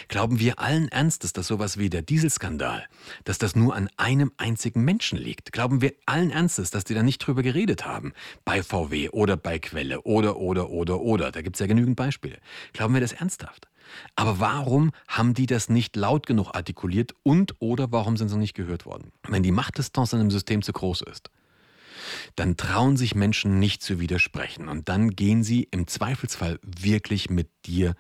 Glauben 0.08 0.40
wir 0.40 0.60
allen 0.60 0.90
Ernstes, 0.90 1.34
dass 1.34 1.48
sowas 1.48 1.78
wie 1.78 1.90
der 1.90 2.02
Dieselskandal, 2.02 2.86
dass 3.24 3.38
das 3.38 3.56
nur 3.56 3.76
an 3.76 3.90
einem 3.98 4.32
einzigen 4.38 4.84
Menschen 4.84 5.18
liegt? 5.18 5.52
Glauben 5.52 5.82
wir 5.82 5.94
allen 6.06 6.32
Ernstes, 6.32 6.72
dass 6.72 6.84
die 6.84 6.94
da 6.94 7.04
nicht 7.04 7.20
drüber 7.20 7.44
geredet 7.44 7.86
haben? 7.86 8.14
Bei 8.44 8.64
VW 8.64 9.10
oder 9.10 9.38
bei 9.38 9.60
Quelle 9.60 10.02
oder, 10.02 10.38
oder, 10.38 10.70
oder, 10.70 11.00
oder. 11.00 11.32
Da 11.32 11.42
gibt 11.42 11.56
es 11.56 11.60
ja 11.60 11.68
genügend 11.68 11.96
Beispiele. 11.96 12.40
Glauben 12.74 12.94
wir 12.94 13.02
das 13.02 13.14
ernsthaft? 13.14 13.68
Aber 14.16 14.40
warum 14.40 14.92
haben 15.08 15.34
die 15.34 15.46
das 15.46 15.70
nicht 15.70 15.96
laut 15.96 16.26
genug 16.26 16.56
artikuliert 16.56 17.14
und 17.24 17.56
oder 17.60 17.92
warum 17.92 18.18
sind 18.18 18.30
sie 18.30 18.38
nicht 18.38 18.54
gehört 18.54 18.86
worden? 18.86 19.12
Wenn 19.28 19.44
die 19.44 19.52
Machtdistanz 19.52 20.14
in 20.14 20.20
einem 20.20 20.32
System 20.32 20.62
zu 20.62 20.74
groß 20.74 21.02
ist, 21.02 21.30
dann 22.36 22.58
trauen 22.58 22.98
sich 22.98 23.16
Menschen 23.16 23.60
nicht 23.60 23.82
zu 23.82 24.00
widersprechen 24.00 24.68
und 24.68 24.90
dann 24.90 25.12
gehen 25.12 25.44
sie 25.44 25.68
im 25.72 25.88
Zweifelsfall 25.88 26.60
wirklich 26.64 27.30
mit 27.30 27.50
dir, 27.66 27.96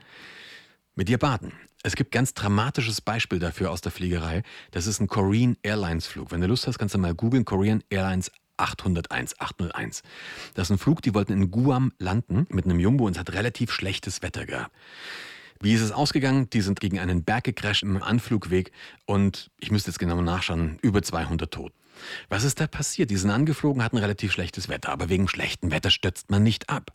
mit 0.95 1.09
dir 1.09 1.17
baden. 1.17 1.53
Es 1.83 1.95
gibt 1.95 2.11
ganz 2.11 2.33
dramatisches 2.33 3.01
Beispiel 3.01 3.39
dafür 3.39 3.71
aus 3.71 3.81
der 3.81 3.91
Fliegerei. 3.91 4.43
Das 4.71 4.87
ist 4.87 4.99
ein 4.99 5.07
Korean 5.07 5.55
Airlines 5.63 6.07
Flug. 6.07 6.31
Wenn 6.31 6.41
du 6.41 6.47
Lust 6.47 6.67
hast, 6.67 6.79
kannst 6.79 6.95
du 6.95 6.99
mal 6.99 7.13
googeln 7.13 7.45
Korean 7.45 7.83
Airlines 7.89 8.31
801, 8.57 9.39
801. 9.39 10.01
Das 10.55 10.67
ist 10.67 10.71
ein 10.71 10.79
Flug, 10.79 11.01
die 11.01 11.13
wollten 11.13 11.33
in 11.33 11.51
Guam 11.51 11.93
landen 11.99 12.47
mit 12.49 12.65
einem 12.65 12.79
Jumbo 12.79 13.05
und 13.05 13.13
es 13.13 13.19
hat 13.19 13.31
relativ 13.33 13.71
schlechtes 13.71 14.21
Wetter 14.21 14.45
gehabt. 14.45 14.75
Wie 15.61 15.73
ist 15.73 15.81
es 15.81 15.91
ausgegangen? 15.91 16.49
Die 16.49 16.61
sind 16.61 16.79
gegen 16.79 16.99
einen 16.99 17.23
Berg 17.23 17.45
gecrasht 17.45 17.83
im 17.83 18.01
Anflugweg 18.01 18.71
und 19.05 19.49
ich 19.59 19.71
müsste 19.71 19.91
jetzt 19.91 19.99
genau 19.99 20.21
nachschauen, 20.21 20.77
über 20.81 21.01
200 21.01 21.51
tot. 21.51 21.73
Was 22.29 22.43
ist 22.43 22.59
da 22.59 22.67
passiert? 22.67 23.09
Die 23.09 23.17
sind 23.17 23.31
angeflogen, 23.31 23.83
hatten 23.83 23.97
relativ 23.97 24.31
schlechtes 24.31 24.69
Wetter, 24.69 24.89
aber 24.89 25.09
wegen 25.09 25.27
schlechtem 25.27 25.71
Wetter 25.71 25.89
stürzt 25.89 26.29
man 26.29 26.43
nicht 26.43 26.69
ab. 26.69 26.91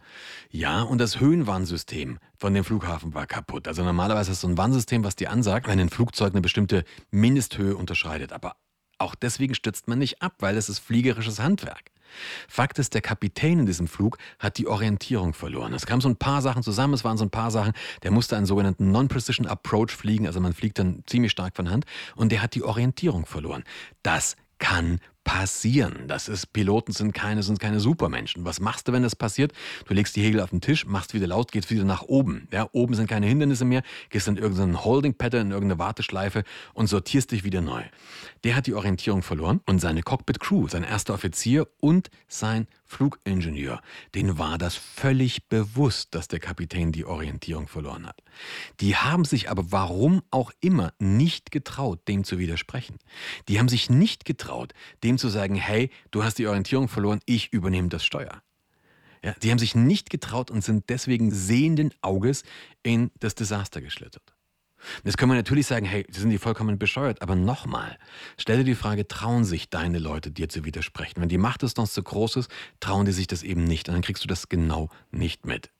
Ja, 0.50 0.82
und 0.82 0.98
das 0.98 1.20
Höhenwarnsystem 1.20 2.18
von 2.36 2.54
dem 2.54 2.64
Flughafen 2.64 3.14
war 3.14 3.26
kaputt. 3.26 3.68
Also 3.68 3.82
normalerweise 3.82 4.32
ist 4.32 4.40
so 4.40 4.48
ein 4.48 4.58
Warnsystem, 4.58 5.04
was 5.04 5.16
dir 5.16 5.30
ansagt, 5.30 5.66
wenn 5.66 5.80
ein 5.80 5.90
Flugzeug 5.90 6.32
eine 6.32 6.40
bestimmte 6.40 6.84
Mindesthöhe 7.10 7.76
unterschreitet. 7.76 8.32
Aber 8.32 8.56
auch 8.98 9.14
deswegen 9.14 9.54
stürzt 9.54 9.88
man 9.88 9.98
nicht 9.98 10.22
ab, 10.22 10.36
weil 10.38 10.56
es 10.56 10.68
ist 10.68 10.78
fliegerisches 10.78 11.40
Handwerk. 11.40 11.90
Fakt 12.48 12.78
ist, 12.78 12.94
der 12.94 13.00
Kapitän 13.00 13.60
in 13.60 13.66
diesem 13.66 13.88
Flug 13.88 14.18
hat 14.38 14.58
die 14.58 14.66
Orientierung 14.66 15.34
verloren. 15.34 15.72
Es 15.72 15.86
kamen 15.86 16.00
so 16.00 16.08
ein 16.08 16.16
paar 16.16 16.42
Sachen 16.42 16.62
zusammen, 16.62 16.94
es 16.94 17.04
waren 17.04 17.18
so 17.18 17.24
ein 17.24 17.30
paar 17.30 17.50
Sachen, 17.50 17.72
der 18.02 18.10
musste 18.10 18.36
einen 18.36 18.46
sogenannten 18.46 18.90
Non-Precision 18.90 19.46
Approach 19.46 19.90
fliegen, 19.90 20.26
also 20.26 20.40
man 20.40 20.52
fliegt 20.52 20.78
dann 20.78 21.02
ziemlich 21.06 21.32
stark 21.32 21.56
von 21.56 21.70
Hand 21.70 21.84
und 22.16 22.32
der 22.32 22.42
hat 22.42 22.54
die 22.54 22.62
Orientierung 22.62 23.26
verloren. 23.26 23.64
Das 24.02 24.36
kann 24.58 25.00
passieren. 25.24 26.04
Das 26.08 26.28
ist, 26.28 26.52
Piloten 26.52 26.92
sind 26.92 27.12
keine, 27.12 27.42
sind 27.42 27.60
keine 27.60 27.80
Supermenschen. 27.80 28.44
Was 28.44 28.60
machst 28.60 28.88
du, 28.88 28.92
wenn 28.92 29.02
das 29.02 29.16
passiert? 29.16 29.52
Du 29.86 29.94
legst 29.94 30.16
die 30.16 30.22
Hegel 30.22 30.40
auf 30.40 30.50
den 30.50 30.60
Tisch, 30.60 30.86
machst 30.86 31.14
wieder 31.14 31.26
laut, 31.26 31.52
gehst 31.52 31.70
wieder 31.70 31.84
nach 31.84 32.02
oben. 32.02 32.48
Ja, 32.52 32.68
oben 32.72 32.94
sind 32.94 33.08
keine 33.08 33.26
Hindernisse 33.26 33.64
mehr, 33.64 33.82
gehst 34.10 34.28
in 34.28 34.36
irgendeinen 34.36 34.84
Holding-Pattern, 34.84 35.46
in 35.48 35.52
irgendeine 35.52 35.78
Warteschleife 35.78 36.44
und 36.74 36.88
sortierst 36.88 37.30
dich 37.30 37.44
wieder 37.44 37.60
neu. 37.60 37.82
Der 38.44 38.56
hat 38.56 38.66
die 38.66 38.74
Orientierung 38.74 39.22
verloren 39.22 39.60
und 39.66 39.80
seine 39.80 40.02
Cockpit-Crew, 40.02 40.68
sein 40.68 40.82
erster 40.82 41.14
Offizier 41.14 41.68
und 41.80 42.10
sein 42.28 42.66
Flugingenieur, 42.92 43.80
denen 44.14 44.36
war 44.36 44.58
das 44.58 44.76
völlig 44.76 45.48
bewusst, 45.48 46.14
dass 46.14 46.28
der 46.28 46.40
Kapitän 46.40 46.92
die 46.92 47.06
Orientierung 47.06 47.66
verloren 47.66 48.06
hat. 48.06 48.22
Die 48.80 48.96
haben 48.96 49.24
sich 49.24 49.50
aber 49.50 49.72
warum 49.72 50.22
auch 50.30 50.52
immer 50.60 50.92
nicht 50.98 51.50
getraut, 51.50 52.06
dem 52.06 52.22
zu 52.22 52.38
widersprechen. 52.38 52.98
Die 53.48 53.58
haben 53.58 53.68
sich 53.68 53.88
nicht 53.88 54.26
getraut, 54.26 54.74
dem 55.02 55.11
dem 55.12 55.18
zu 55.18 55.28
sagen, 55.28 55.54
hey, 55.54 55.90
du 56.10 56.24
hast 56.24 56.38
die 56.38 56.46
Orientierung 56.46 56.88
verloren, 56.88 57.20
ich 57.26 57.52
übernehme 57.52 57.88
das 57.88 58.04
Steuer. 58.04 58.42
Ja, 59.24 59.34
die 59.42 59.50
haben 59.50 59.58
sich 59.58 59.74
nicht 59.74 60.10
getraut 60.10 60.50
und 60.50 60.64
sind 60.64 60.88
deswegen 60.88 61.30
sehenden 61.30 61.94
Auges 62.00 62.42
in 62.82 63.10
das 63.20 63.34
Desaster 63.34 63.80
geschlittert. 63.80 64.34
Jetzt 65.04 65.16
können 65.16 65.30
wir 65.30 65.36
natürlich 65.36 65.68
sagen, 65.68 65.86
hey, 65.86 66.04
sie 66.10 66.20
sind 66.20 66.30
die 66.30 66.38
vollkommen 66.38 66.76
bescheuert, 66.76 67.22
aber 67.22 67.36
nochmal, 67.36 67.98
stell 68.36 68.58
dir 68.58 68.64
die 68.64 68.74
Frage, 68.74 69.06
trauen 69.06 69.44
sich 69.44 69.70
deine 69.70 70.00
Leute 70.00 70.32
dir 70.32 70.48
zu 70.48 70.64
widersprechen? 70.64 71.20
Wenn 71.20 71.28
die 71.28 71.38
Macht 71.38 71.62
ist 71.62 71.76
noch 71.76 71.88
zu 71.88 72.02
groß 72.02 72.36
ist, 72.36 72.50
trauen 72.80 73.06
die 73.06 73.12
sich 73.12 73.28
das 73.28 73.44
eben 73.44 73.62
nicht 73.62 73.88
und 73.88 73.94
dann 73.94 74.02
kriegst 74.02 74.24
du 74.24 74.28
das 74.28 74.48
genau 74.48 74.88
nicht 75.12 75.46
mit. 75.46 75.70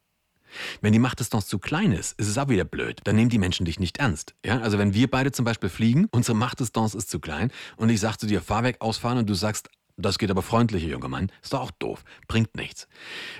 Wenn 0.81 0.93
die 0.93 0.99
Machtdistanz 0.99 1.47
zu 1.47 1.59
klein 1.59 1.91
ist, 1.91 2.19
ist 2.19 2.27
es 2.27 2.37
auch 2.37 2.49
wieder 2.49 2.65
blöd. 2.65 3.01
Dann 3.03 3.15
nehmen 3.15 3.29
die 3.29 3.39
Menschen 3.39 3.65
dich 3.65 3.79
nicht 3.79 3.97
ernst. 3.97 4.35
Ja? 4.45 4.59
Also 4.59 4.77
wenn 4.77 4.93
wir 4.93 5.09
beide 5.09 5.31
zum 5.31 5.45
Beispiel 5.45 5.69
fliegen, 5.69 6.07
unsere 6.11 6.35
Machtdistanz 6.37 6.93
ist 6.93 7.09
zu 7.09 7.19
klein 7.19 7.51
und 7.77 7.89
ich 7.89 7.99
sage 7.99 8.17
zu 8.17 8.27
dir, 8.27 8.41
fahr 8.41 8.63
weg, 8.63 8.77
ausfahren 8.79 9.17
und 9.17 9.29
du 9.29 9.33
sagst, 9.33 9.69
das 9.95 10.17
geht 10.17 10.31
aber 10.31 10.41
freundlicher, 10.41 10.87
junger 10.87 11.07
Mann. 11.07 11.31
Ist 11.43 11.53
doch 11.53 11.61
auch 11.61 11.71
doof. 11.71 12.03
Bringt 12.27 12.55
nichts. 12.55 12.87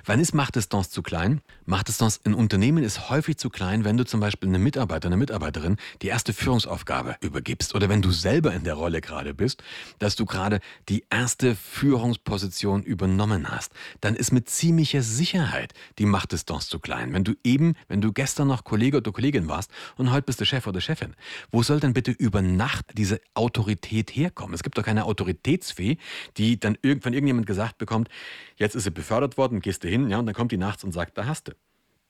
Wann 0.05 0.19
ist 0.19 0.36
Machtdistanz 0.36 0.91
zu 0.91 1.01
klein? 1.01 1.41
Machtdistanz 1.65 2.19
in 2.24 2.36
Unternehmen 2.36 2.83
ist 2.83 3.10
häufig 3.10 3.38
zu 3.38 3.50
klein, 3.50 3.83
wenn 3.83 3.98
du 3.98 4.05
zum 4.05 4.19
Beispiel 4.19 4.50
einem 4.50 4.62
Mitarbeiter, 4.62 5.07
einer 5.07 5.17
Mitarbeiterin 5.17 5.77
die 6.03 6.07
erste 6.07 6.31
Führungsaufgabe 6.31 7.15
übergibst 7.22 7.74
oder 7.74 7.89
wenn 7.89 8.03
du 8.03 8.12
selber 8.12 8.53
in 8.53 8.63
der 8.65 8.75
Rolle 8.75 9.01
gerade 9.01 9.33
bist, 9.33 9.63
dass 9.98 10.15
du 10.15 10.25
gerade 10.25 10.60
die 10.89 11.05
erste 11.10 11.55
Führungsposition 11.55 12.83
übernommen 12.83 13.50
hast. 13.50 13.72
Dann 14.01 14.15
ist 14.15 14.31
mit 14.31 14.48
ziemlicher 14.48 15.01
Sicherheit 15.01 15.74
die 15.98 16.05
Machtdistanz 16.05 16.67
zu 16.67 16.79
klein. 16.79 17.13
Wenn 17.13 17.24
du 17.24 17.33
eben, 17.43 17.74
wenn 17.88 18.01
du 18.01 18.13
gestern 18.13 18.48
noch 18.48 18.63
Kollege 18.63 18.98
oder 18.98 19.12
Kollegin 19.12 19.48
warst 19.48 19.72
und 19.98 20.12
heute 20.12 20.27
bist 20.27 20.39
du 20.39 20.45
Chef 20.45 20.67
oder 20.67 20.81
Chefin, 20.81 21.15
wo 21.51 21.63
soll 21.63 21.79
denn 21.79 21.93
bitte 21.93 22.12
über 22.12 22.43
Nacht 22.43 22.86
diese 22.93 23.19
Autorität 23.33 24.15
herkommen? 24.15 24.53
Es 24.53 24.62
gibt 24.62 24.77
doch 24.77 24.83
keine 24.83 25.05
Autoritätsfee, 25.05 25.98
die 26.38 26.42
die 26.43 26.59
dann 26.59 26.77
irgendwann 26.81 27.13
irgendjemand 27.13 27.47
gesagt 27.47 27.77
bekommt, 27.77 28.09
jetzt 28.57 28.75
ist 28.75 28.83
sie 28.83 28.91
befördert 28.91 29.38
worden, 29.38 29.62
gehst 29.62 29.83
du 29.83 29.88
hin, 29.88 30.09
ja, 30.09 30.19
und 30.19 30.25
dann 30.25 30.35
kommt 30.35 30.51
die 30.51 30.57
nachts 30.57 30.83
und 30.83 30.91
sagt, 30.91 31.17
da 31.17 31.25
hast 31.25 31.47
du. 31.47 31.53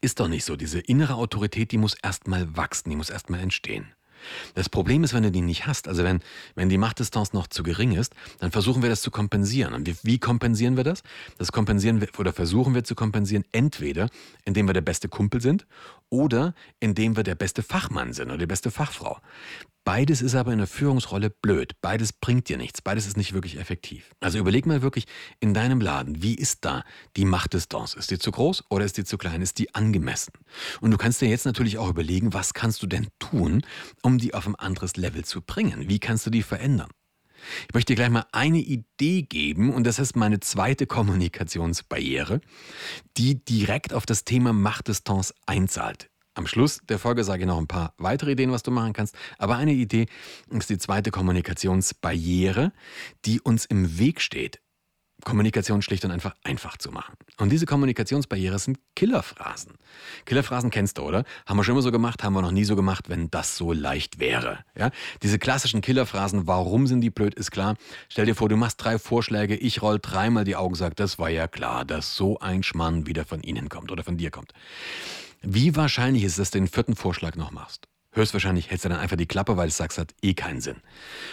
Ist 0.02 0.20
doch 0.20 0.28
nicht 0.28 0.44
so. 0.44 0.56
Diese 0.56 0.80
innere 0.80 1.16
Autorität, 1.16 1.72
die 1.72 1.78
muss 1.78 1.96
erstmal 2.02 2.58
wachsen, 2.58 2.90
die 2.90 2.96
muss 2.96 3.10
erstmal 3.10 3.40
entstehen. 3.40 3.94
Das 4.54 4.70
Problem 4.70 5.04
ist, 5.04 5.14
wenn 5.14 5.24
du 5.24 5.32
die 5.32 5.42
nicht 5.42 5.68
hast, 5.68 5.88
also 5.88 6.04
wenn, 6.04 6.22
wenn 6.56 6.70
die 6.70 6.78
Machtdistanz 6.78 7.34
noch 7.34 7.48
zu 7.48 7.64
gering 7.64 7.94
ist, 7.94 8.14
dann 8.40 8.52
versuchen 8.52 8.82
wir 8.82 8.90
das 8.90 9.02
zu 9.02 9.12
kompensieren. 9.12 9.74
Und 9.74 9.88
wie, 9.88 9.96
wie 10.04 10.20
kompensieren 10.20 10.78
wir 10.78 10.84
das? 10.84 11.04
Das 11.38 11.52
kompensieren 11.52 12.02
wir 12.02 12.08
oder 12.18 12.34
versuchen 12.34 12.74
wir 12.74 12.84
zu 12.84 12.96
kompensieren, 12.96 13.44
entweder 13.52 14.10
indem 14.46 14.68
wir 14.68 14.74
der 14.74 14.82
beste 14.82 15.10
Kumpel 15.10 15.42
sind 15.42 15.66
oder 16.14 16.54
indem 16.80 17.16
wir 17.16 17.24
der 17.24 17.34
beste 17.34 17.64
Fachmann 17.64 18.14
sind 18.14 18.28
oder 18.28 18.38
die 18.38 18.46
beste 18.46 18.70
Fachfrau. 18.70 19.18
Beides 19.84 20.22
ist 20.22 20.36
aber 20.36 20.54
in 20.54 20.60
der 20.60 20.68
Führungsrolle 20.68 21.30
blöd. 21.30 21.76
Beides 21.82 22.14
bringt 22.14 22.48
dir 22.48 22.58
nichts. 22.58 22.82
Beides 22.82 23.08
ist 23.08 23.18
nicht 23.18 23.34
wirklich 23.34 23.58
effektiv. 23.58 24.12
Also 24.22 24.38
überleg 24.38 24.66
mal 24.66 24.82
wirklich 24.84 25.08
in 25.42 25.54
deinem 25.54 25.82
Laden, 25.82 26.22
wie 26.22 26.36
ist 26.36 26.64
da 26.64 26.86
die 27.18 27.26
Machtdistanz? 27.26 27.96
Ist 27.96 28.12
die 28.12 28.20
zu 28.20 28.32
groß 28.32 28.66
oder 28.70 28.86
ist 28.86 28.96
die 28.98 29.04
zu 29.04 29.18
klein? 29.18 29.42
Ist 29.42 29.58
die 29.58 29.74
angemessen? 29.74 30.34
Und 30.80 30.92
du 30.92 30.98
kannst 30.98 31.20
dir 31.20 31.28
jetzt 31.28 31.46
natürlich 31.46 31.80
auch 31.80 31.90
überlegen, 31.90 32.32
was 32.32 32.54
kannst 32.54 32.82
du 32.84 32.88
denn 32.88 33.08
tun, 33.18 33.64
um 34.04 34.20
die 34.20 34.36
auf 34.36 34.48
ein 34.48 34.56
anderes 34.56 34.96
Level 34.96 35.26
zu 35.26 35.42
bringen? 35.42 35.90
Wie 35.90 36.00
kannst 36.00 36.26
du 36.28 36.30
die 36.30 36.44
verändern? 36.44 36.90
Ich 37.68 37.74
möchte 37.74 37.94
dir 37.94 37.98
gleich 37.98 38.10
mal 38.10 38.26
eine 38.32 38.60
Idee 38.60 39.24
geben 39.24 39.74
und 39.74 39.86
das 39.86 40.00
ist 40.00 40.16
meine 40.16 40.40
zweite 40.40 40.88
Kommunikationsbarriere, 40.88 42.42
die 43.18 43.44
direkt 43.44 43.94
auf 43.94 44.06
das 44.06 44.24
Thema 44.24 44.54
Machtdistanz 44.54 45.34
einzahlt. 45.46 46.10
Am 46.36 46.48
Schluss 46.48 46.82
der 46.90 46.98
Folge 46.98 47.24
sage 47.24 47.44
ich 47.44 47.48
noch 47.48 47.60
ein 47.60 47.68
paar 47.68 47.94
weitere 47.98 48.32
Ideen, 48.32 48.52
was 48.52 48.64
du 48.64 48.72
machen 48.72 48.94
kannst. 48.94 49.16
Aber 49.38 49.56
eine 49.56 49.74
Idee 49.74 50.08
ist 50.50 50.70
die 50.70 50.80
zweite 50.80 51.12
Kommunikationsbarriere, 51.12 52.72
die 53.26 53.40
uns 53.40 53.66
im 53.66 54.00
Weg 54.00 54.20
steht, 54.20 54.60
Kommunikation 55.24 55.82
schlicht 55.82 56.06
und 56.06 56.12
einfach 56.12 56.34
einfach 56.44 56.78
zu 56.78 56.92
machen. 56.92 57.16
Und 57.38 57.52
diese 57.52 57.66
Kommunikationsbarriere 57.66 58.60
sind 58.60 58.80
Killerphrasen. 58.96 59.74
Killerphrasen 60.26 60.70
kennst 60.70 60.98
du, 60.98 61.04
oder? 61.04 61.24
Haben 61.46 61.58
wir 61.58 61.64
schon 61.64 61.74
immer 61.74 61.82
so 61.82 61.92
gemacht, 61.92 62.24
haben 62.24 62.34
wir 62.34 62.42
noch 62.42 62.52
nie 62.52 62.64
so 62.64 62.76
gemacht, 62.76 63.10
wenn 63.10 63.30
das 63.32 63.58
so 63.58 63.74
leicht 63.74 64.20
wäre. 64.20 64.60
Ja? 64.78 64.92
Diese 65.22 65.40
klassischen 65.40 65.82
Killerphrasen, 65.82 66.48
warum 66.48 66.88
sind 66.88 67.02
die 67.02 67.10
blöd, 67.10 67.36
ist 67.36 67.52
klar. 67.52 67.76
Stell 68.10 68.26
dir 68.26 68.36
vor, 68.36 68.50
du 68.50 68.58
machst 68.58 68.84
drei 68.84 69.00
Vorschläge, 69.00 69.56
ich 69.56 69.82
roll 69.82 70.00
dreimal 70.02 70.44
die 70.44 70.56
Augen, 70.56 70.76
sag, 70.76 70.96
das 70.96 71.20
war 71.20 71.30
ja 71.30 71.48
klar, 71.48 71.86
dass 71.86 72.16
so 72.16 72.40
ein 72.40 72.64
Schmann 72.64 73.08
wieder 73.08 73.26
von 73.26 73.42
ihnen 73.42 73.70
kommt 73.70 73.92
oder 73.92 74.04
von 74.04 74.18
dir 74.18 74.32
kommt. 74.32 74.54
Wie 75.42 75.76
wahrscheinlich 75.76 76.24
ist 76.24 76.34
es, 76.34 76.38
dass 76.38 76.52
du 76.52 76.60
den 76.60 76.68
vierten 76.68 76.96
Vorschlag 76.96 77.36
noch 77.36 77.52
machst? 77.52 77.88
Höchstwahrscheinlich 78.16 78.70
hältst 78.70 78.86
du 78.86 78.90
dann 78.90 79.00
einfach 79.00 79.18
die 79.18 79.26
Klappe, 79.26 79.58
weil 79.58 79.68
du 79.68 79.74
sagst, 79.74 79.98
hat 79.98 80.14
eh 80.22 80.36
keinen 80.36 80.62
Sinn. 80.62 80.78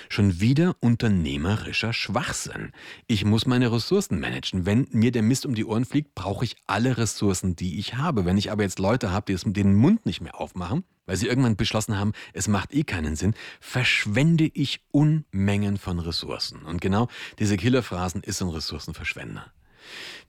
Schon 0.09 0.41
wieder 0.41 0.77
unternehmerischer 0.81 1.93
Schwachsinn. 1.93 2.73
Ich 3.07 3.25
muss 3.27 3.47
meine 3.47 3.71
Ressourcen 3.71 4.19
managen. 4.19 4.65
Wenn 4.65 4.89
mir 4.91 5.13
der 5.13 5.23
Mist 5.23 5.45
um 5.45 5.55
die 5.55 5.67
Ohren 5.67 5.85
fliegt, 5.85 6.15
brauche 6.15 6.45
ich 6.45 6.57
alle 6.67 6.97
Ressourcen, 6.97 7.55
die 7.55 7.79
ich 7.79 7.97
habe. 7.97 8.25
Wenn 8.25 8.39
ich 8.39 8.51
aber 8.51 8.63
jetzt 8.63 8.79
Leute 8.79 9.11
habe, 9.11 9.33
die 9.33 9.53
den 9.53 9.75
Mund 9.75 10.07
nicht 10.07 10.23
mehr 10.23 10.41
aufmachen, 10.41 10.85
weil 11.05 11.17
sie 11.17 11.27
irgendwann 11.27 11.57
beschlossen 11.57 11.99
haben, 11.99 12.13
es 12.33 12.49
macht 12.49 12.73
eh 12.73 12.85
keinen 12.85 13.15
Sinn, 13.15 13.35
verschwende 13.61 14.51
ich 14.55 14.81
Unmengen 14.91 15.77
von 15.77 15.99
Ressourcen. 15.99 16.63
Und 16.63 16.81
genau 16.81 17.09
diese 17.39 17.59
Killerphrasen 17.59 18.23
ist 18.23 18.41
ein 18.41 18.49
Ressourcenverschwender. 18.49 19.53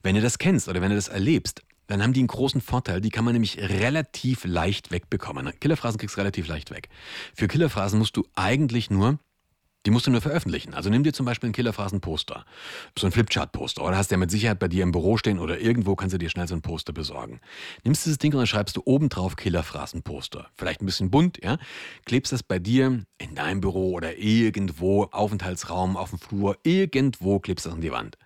Wenn 0.02 0.16
du 0.16 0.20
das 0.20 0.38
kennst 0.38 0.68
oder 0.68 0.82
wenn 0.82 0.90
du 0.90 0.96
das 0.96 1.08
erlebst, 1.08 1.62
dann 1.92 2.02
haben 2.02 2.14
die 2.14 2.20
einen 2.20 2.28
großen 2.28 2.60
Vorteil. 2.60 3.00
Die 3.00 3.10
kann 3.10 3.24
man 3.24 3.34
nämlich 3.34 3.58
relativ 3.58 4.44
leicht 4.44 4.90
wegbekommen. 4.90 5.52
Killerphrasen 5.60 5.98
kriegst 5.98 6.16
du 6.16 6.20
relativ 6.20 6.48
leicht 6.48 6.70
weg. 6.70 6.88
Für 7.34 7.48
Killerphrasen 7.48 7.98
musst 7.98 8.16
du 8.16 8.24
eigentlich 8.34 8.90
nur 8.90 9.18
die 9.86 9.90
musst 9.90 10.06
du 10.06 10.10
nur 10.10 10.20
veröffentlichen. 10.20 10.74
Also 10.74 10.90
nimm 10.90 11.02
dir 11.02 11.12
zum 11.12 11.26
Beispiel 11.26 11.50
ein 11.50 11.52
Killerphrasen-Poster. 11.52 12.44
So 12.98 13.06
ein 13.06 13.12
Flipchart-Poster. 13.12 13.82
Oder 13.82 13.96
hast 13.96 14.10
du 14.10 14.14
ja 14.14 14.18
mit 14.18 14.30
Sicherheit 14.30 14.58
bei 14.58 14.68
dir 14.68 14.82
im 14.82 14.92
Büro 14.92 15.16
stehen 15.16 15.38
oder 15.38 15.58
irgendwo 15.58 15.96
kannst 15.96 16.14
du 16.14 16.18
dir 16.18 16.30
schnell 16.30 16.46
so 16.46 16.54
ein 16.54 16.62
Poster 16.62 16.92
besorgen. 16.92 17.40
Nimmst 17.84 18.04
dieses 18.04 18.18
Ding 18.18 18.32
und 18.32 18.38
dann 18.38 18.46
schreibst 18.46 18.76
du 18.76 18.82
oben 18.84 19.08
drauf 19.08 19.36
Killerphrasen-Poster. 19.36 20.48
Vielleicht 20.54 20.82
ein 20.82 20.86
bisschen 20.86 21.10
bunt, 21.10 21.42
ja. 21.42 21.58
Klebst 22.04 22.32
das 22.32 22.42
bei 22.42 22.58
dir 22.58 23.04
in 23.18 23.34
deinem 23.34 23.60
Büro 23.60 23.92
oder 23.92 24.16
irgendwo, 24.18 25.04
Aufenthaltsraum, 25.04 25.96
auf 25.96 26.10
dem 26.10 26.18
Flur, 26.18 26.56
irgendwo 26.62 27.40
klebst 27.40 27.66
das 27.66 27.72
an 27.72 27.80
die 27.80 27.92
Wand. 27.92 28.18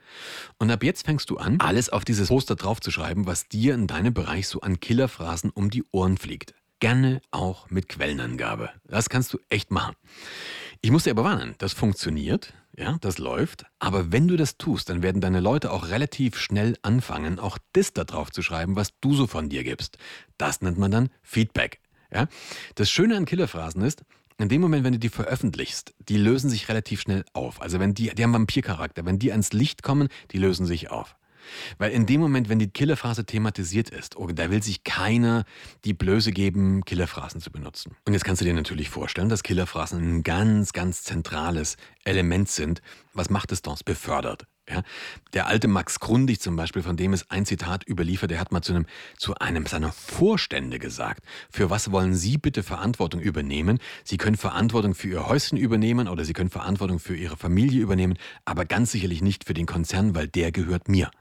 Und 0.59 0.71
ab 0.71 0.83
jetzt 0.83 1.07
fängst 1.07 1.31
du 1.31 1.37
an, 1.37 1.61
alles 1.61 1.89
auf 1.89 2.05
dieses 2.05 2.29
Poster 2.29 2.55
draufzuschreiben, 2.55 3.27
was 3.27 3.49
dir 3.49 3.75
in 3.75 3.87
deinem 3.87 4.15
Bereich 4.15 4.49
so 4.49 4.61
an 4.61 4.81
Killerphrasen 4.81 5.51
um 5.51 5.71
die 5.71 5.85
Ohren 5.93 6.17
fliegt. 6.17 6.55
Gerne 6.81 7.21
auch 7.31 7.71
mit 7.71 7.89
Quellenangabe. 7.89 8.71
Das 8.85 9.09
kannst 9.09 9.33
du 9.33 9.39
echt 9.49 9.71
machen. 9.71 9.95
Ich 10.83 10.91
muss 10.91 11.05
dir 11.05 11.11
aber 11.11 11.25
warnen, 11.25 11.55
das 11.59 11.73
funktioniert, 11.73 12.53
ja, 12.77 12.99
das 13.01 13.19
läuft. 13.19 13.65
Aber 13.79 14.13
wenn 14.13 14.29
du 14.29 14.37
das 14.37 14.59
tust, 14.59 14.91
dann 14.91 15.03
werden 15.03 15.21
deine 15.21 15.41
Leute 15.41 15.73
auch 15.73 15.89
relativ 15.89 16.39
schnell 16.39 16.77
anfangen, 16.83 17.39
auch 17.39 17.59
das 17.73 17.93
da 17.93 18.05
drauf 18.05 18.31
zu 18.31 18.43
schreiben, 18.43 18.77
was 18.77 18.91
du 19.01 19.15
so 19.15 19.27
von 19.27 19.49
dir 19.49 19.65
gibst. 19.65 19.99
Das 20.37 20.61
nennt 20.61 20.79
man 20.79 20.91
dann 20.91 21.09
Feedback. 21.23 21.81
Ja? 22.13 22.29
Das 22.75 22.91
Schöne 22.91 23.17
an 23.17 23.25
Killerphrasen 23.25 23.83
ist, 23.83 24.03
in 24.39 24.51
dem 24.51 24.61
Moment, 24.61 24.85
wenn 24.85 24.93
du 24.93 24.99
die 24.99 25.09
veröffentlichst, 25.09 25.95
die 25.99 26.19
lösen 26.19 26.51
sich 26.51 26.69
relativ 26.69 27.01
schnell 27.01 27.25
auf. 27.33 27.63
Also 27.63 27.81
wenn 27.81 27.95
die, 27.95 28.15
die 28.15 28.23
haben 28.23 28.35
Vampircharakter. 28.35 29.07
Wenn 29.07 29.19
die 29.19 29.33
ans 29.33 29.55
Licht 29.55 29.83
kommen, 29.83 30.09
die 30.31 30.39
lösen 30.39 30.67
sich 30.67 30.91
auf. 30.91 31.17
Weil 31.79 31.93
in 31.93 32.07
dem 32.07 32.21
Moment, 32.21 32.49
wenn 32.49 32.59
die 32.59 32.69
Killerphrase 32.69 33.25
thematisiert 33.25 33.91
ist, 33.91 34.17
oh, 34.17 34.27
da 34.27 34.51
will 34.51 34.63
sich 34.63 34.85
keiner 34.85 35.45
die 35.85 35.95
Blöße 35.95 36.33
geben, 36.33 36.85
Killerphrasen 36.85 37.41
zu 37.41 37.51
benutzen. 37.51 37.97
Und 38.07 38.13
jetzt 38.13 38.25
kannst 38.25 38.41
du 38.41 38.45
dir 38.45 38.55
natürlich 38.55 38.91
vorstellen, 38.91 39.29
dass 39.29 39.43
Killerphrasen 39.43 40.01
ein 40.01 40.23
ganz, 40.23 40.73
ganz 40.73 41.03
zentrales 41.03 41.77
Element 42.05 42.49
sind. 42.49 42.83
Was 43.13 43.31
macht 43.31 43.53
es 43.53 43.63
sonst? 43.65 43.85
Befördert. 43.85 44.47
Ja, 44.69 44.83
der 45.33 45.47
alte 45.47 45.69
Max 45.69 46.01
Grundig 46.01 46.41
zum 46.41 46.57
Beispiel, 46.57 46.83
von 46.83 46.97
dem 46.97 47.13
ist 47.13 47.31
ein 47.31 47.47
Zitat 47.47 47.89
überliefert, 47.89 48.33
der 48.33 48.41
hat 48.41 48.51
mal 48.51 48.63
zu 48.63 48.73
einem, 48.73 48.87
zu 49.17 49.37
einem 49.37 49.65
seiner 49.67 49.93
Vorstände 49.93 50.81
gesagt, 50.81 51.25
für 51.51 51.71
was 51.71 51.93
wollen 51.93 52.17
Sie 52.17 52.37
bitte 52.37 52.65
Verantwortung 52.65 53.21
übernehmen? 53.21 53.79
Sie 54.03 54.17
können 54.17 54.37
Verantwortung 54.37 54.97
für 54.97 55.07
Ihr 55.07 55.29
Häuschen 55.29 55.57
übernehmen 55.57 56.09
oder 56.09 56.25
Sie 56.25 56.33
können 56.33 56.51
Verantwortung 56.51 56.99
für 56.99 57.15
Ihre 57.15 57.37
Familie 57.37 57.81
übernehmen, 57.81 58.19
aber 58.45 58.65
ganz 58.65 58.91
sicherlich 58.91 59.23
nicht 59.23 59.45
für 59.45 59.55
den 59.55 59.67
Konzern, 59.67 60.17
weil 60.17 60.27
der 60.27 60.51
gehört 60.51 60.89
mir. 60.89 61.13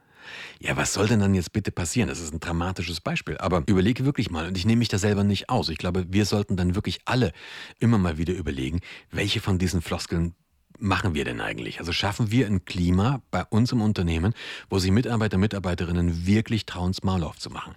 Ja, 0.60 0.78
was 0.78 0.94
soll 0.94 1.08
denn 1.08 1.20
dann 1.20 1.34
jetzt 1.34 1.54
bitte 1.54 1.72
passieren? 1.72 2.10
Das 2.10 2.20
ist 2.20 2.34
ein 2.34 2.40
dramatisches 2.40 3.02
Beispiel. 3.02 3.38
Aber 3.38 3.64
überlege 3.66 4.06
wirklich 4.06 4.32
mal, 4.32 4.48
und 4.48 4.58
ich 4.58 4.66
nehme 4.66 4.80
mich 4.80 4.90
da 4.90 4.98
selber 4.98 5.24
nicht 5.24 5.50
aus. 5.50 5.70
Ich 5.70 5.78
glaube, 5.78 6.06
wir 6.10 6.26
sollten 6.26 6.58
dann 6.58 6.76
wirklich 6.76 7.00
alle 7.06 7.32
immer 7.80 7.98
mal 7.98 8.18
wieder 8.18 8.34
überlegen, 8.34 8.82
welche 9.12 9.40
von 9.42 9.58
diesen 9.58 9.82
Floskeln 9.82 10.36
machen 10.80 11.14
wir 11.14 11.26
denn 11.26 11.42
eigentlich? 11.42 11.80
Also 11.80 11.92
schaffen 11.92 12.32
wir 12.32 12.48
ein 12.48 12.66
Klima 12.66 13.22
bei 13.32 13.44
uns 13.46 13.72
im 13.72 13.82
Unternehmen, 13.82 14.34
wo 14.70 14.80
sich 14.80 14.92
Mitarbeiter, 14.92 15.38
Mitarbeiterinnen 15.38 16.26
wirklich 16.26 16.66
trauen, 16.66 16.94
Maul 17.04 17.24
aufzumachen. 17.24 17.76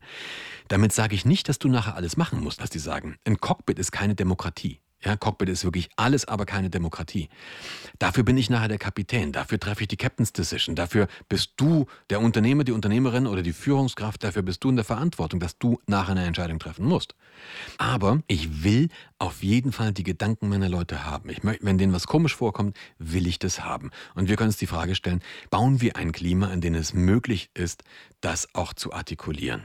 Damit 0.68 0.92
sage 0.92 1.14
ich 1.14 1.24
nicht, 1.24 1.48
dass 1.48 1.58
du 1.58 1.68
nachher 1.68 1.96
alles 1.96 2.16
machen 2.16 2.40
musst, 2.40 2.60
was 2.60 2.70
die 2.70 2.78
sagen. 2.78 3.16
Ein 3.24 3.38
Cockpit 3.38 3.78
ist 3.78 3.92
keine 3.92 4.14
Demokratie. 4.14 4.80
Ja, 5.04 5.16
Cockpit 5.16 5.48
ist 5.48 5.62
wirklich 5.62 5.90
alles, 5.94 6.26
aber 6.26 6.44
keine 6.44 6.70
Demokratie. 6.70 7.28
Dafür 8.00 8.24
bin 8.24 8.36
ich 8.36 8.50
nachher 8.50 8.66
der 8.66 8.78
Kapitän, 8.78 9.30
dafür 9.30 9.60
treffe 9.60 9.82
ich 9.82 9.88
die 9.88 9.96
Captain's 9.96 10.32
Decision, 10.32 10.74
dafür 10.74 11.06
bist 11.28 11.52
du 11.56 11.86
der 12.10 12.20
Unternehmer, 12.20 12.64
die 12.64 12.72
Unternehmerin 12.72 13.28
oder 13.28 13.42
die 13.42 13.52
Führungskraft, 13.52 14.24
dafür 14.24 14.42
bist 14.42 14.64
du 14.64 14.70
in 14.70 14.76
der 14.76 14.84
Verantwortung, 14.84 15.38
dass 15.38 15.56
du 15.56 15.80
nachher 15.86 16.12
eine 16.12 16.24
Entscheidung 16.24 16.58
treffen 16.58 16.84
musst. 16.84 17.14
Aber 17.78 18.22
ich 18.26 18.64
will 18.64 18.88
auf 19.20 19.44
jeden 19.44 19.70
Fall 19.70 19.92
die 19.92 20.02
Gedanken 20.02 20.48
meiner 20.48 20.68
Leute 20.68 21.04
haben. 21.04 21.30
Ich 21.30 21.44
möchte, 21.44 21.64
wenn 21.64 21.78
denen 21.78 21.92
was 21.92 22.08
komisch 22.08 22.34
vorkommt, 22.34 22.76
will 22.98 23.28
ich 23.28 23.38
das 23.38 23.64
haben. 23.64 23.90
Und 24.16 24.28
wir 24.28 24.36
können 24.36 24.48
uns 24.48 24.56
die 24.56 24.66
Frage 24.66 24.96
stellen, 24.96 25.22
bauen 25.50 25.80
wir 25.80 25.96
ein 25.96 26.10
Klima, 26.10 26.52
in 26.52 26.60
dem 26.60 26.74
es 26.74 26.92
möglich 26.92 27.50
ist, 27.54 27.84
das 28.20 28.52
auch 28.52 28.74
zu 28.74 28.92
artikulieren? 28.92 29.62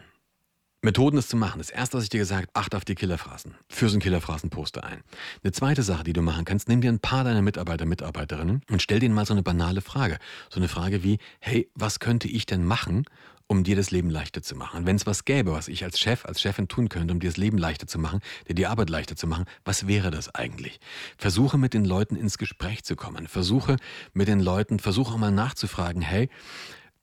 Methoden, 0.83 1.15
das 1.15 1.29
zu 1.29 1.37
machen. 1.37 1.59
Das 1.59 1.69
erste, 1.69 1.95
was 1.95 2.03
ich 2.03 2.09
dir 2.09 2.19
gesagt 2.19 2.49
habe, 2.49 2.59
acht 2.59 2.75
auf 2.75 2.83
die 2.83 2.93
Killerphrasen. 2.93 3.55
Für 3.69 3.87
so 3.87 3.95
ein 3.95 4.01
Killerphrasen-Poster 4.01 4.83
ein. 4.83 5.01
Eine 5.41 5.53
zweite 5.53 5.81
Sache, 5.81 6.03
die 6.03 6.11
du 6.11 6.21
machen 6.21 6.43
kannst, 6.43 6.67
nimm 6.67 6.81
dir 6.81 6.91
ein 6.91 6.99
paar 6.99 7.23
deiner 7.23 7.41
Mitarbeiter, 7.41 7.85
Mitarbeiterinnen 7.85 8.63
und 8.69 8.81
stell 8.81 8.99
denen 8.99 9.15
mal 9.15 9.25
so 9.25 9.33
eine 9.33 9.43
banale 9.43 9.79
Frage. 9.79 10.17
So 10.49 10.59
eine 10.59 10.67
Frage 10.67 11.01
wie, 11.01 11.19
hey, 11.39 11.69
was 11.73 11.99
könnte 11.99 12.27
ich 12.27 12.45
denn 12.45 12.65
machen, 12.65 13.05
um 13.47 13.63
dir 13.63 13.77
das 13.77 13.91
Leben 13.91 14.09
leichter 14.09 14.41
zu 14.41 14.57
machen? 14.57 14.85
Wenn 14.85 14.97
es 14.97 15.05
was 15.05 15.23
gäbe, 15.23 15.53
was 15.53 15.69
ich 15.69 15.85
als 15.85 15.99
Chef, 15.99 16.25
als 16.25 16.41
Chefin 16.41 16.67
tun 16.67 16.89
könnte, 16.89 17.13
um 17.13 17.21
dir 17.21 17.29
das 17.29 17.37
Leben 17.37 17.57
leichter 17.57 17.87
zu 17.87 17.97
machen, 17.97 18.19
dir 18.49 18.55
die 18.55 18.67
Arbeit 18.67 18.89
leichter 18.89 19.15
zu 19.15 19.25
machen, 19.25 19.45
was 19.63 19.87
wäre 19.87 20.11
das 20.11 20.35
eigentlich? 20.35 20.81
Versuche 21.17 21.57
mit 21.57 21.73
den 21.73 21.85
Leuten 21.85 22.17
ins 22.17 22.37
Gespräch 22.37 22.83
zu 22.83 22.97
kommen. 22.97 23.27
Versuche 23.27 23.77
mit 24.11 24.27
den 24.27 24.41
Leuten, 24.41 24.79
versuche 24.79 25.13
auch 25.13 25.17
mal 25.17 25.31
nachzufragen, 25.31 26.01
hey, 26.01 26.29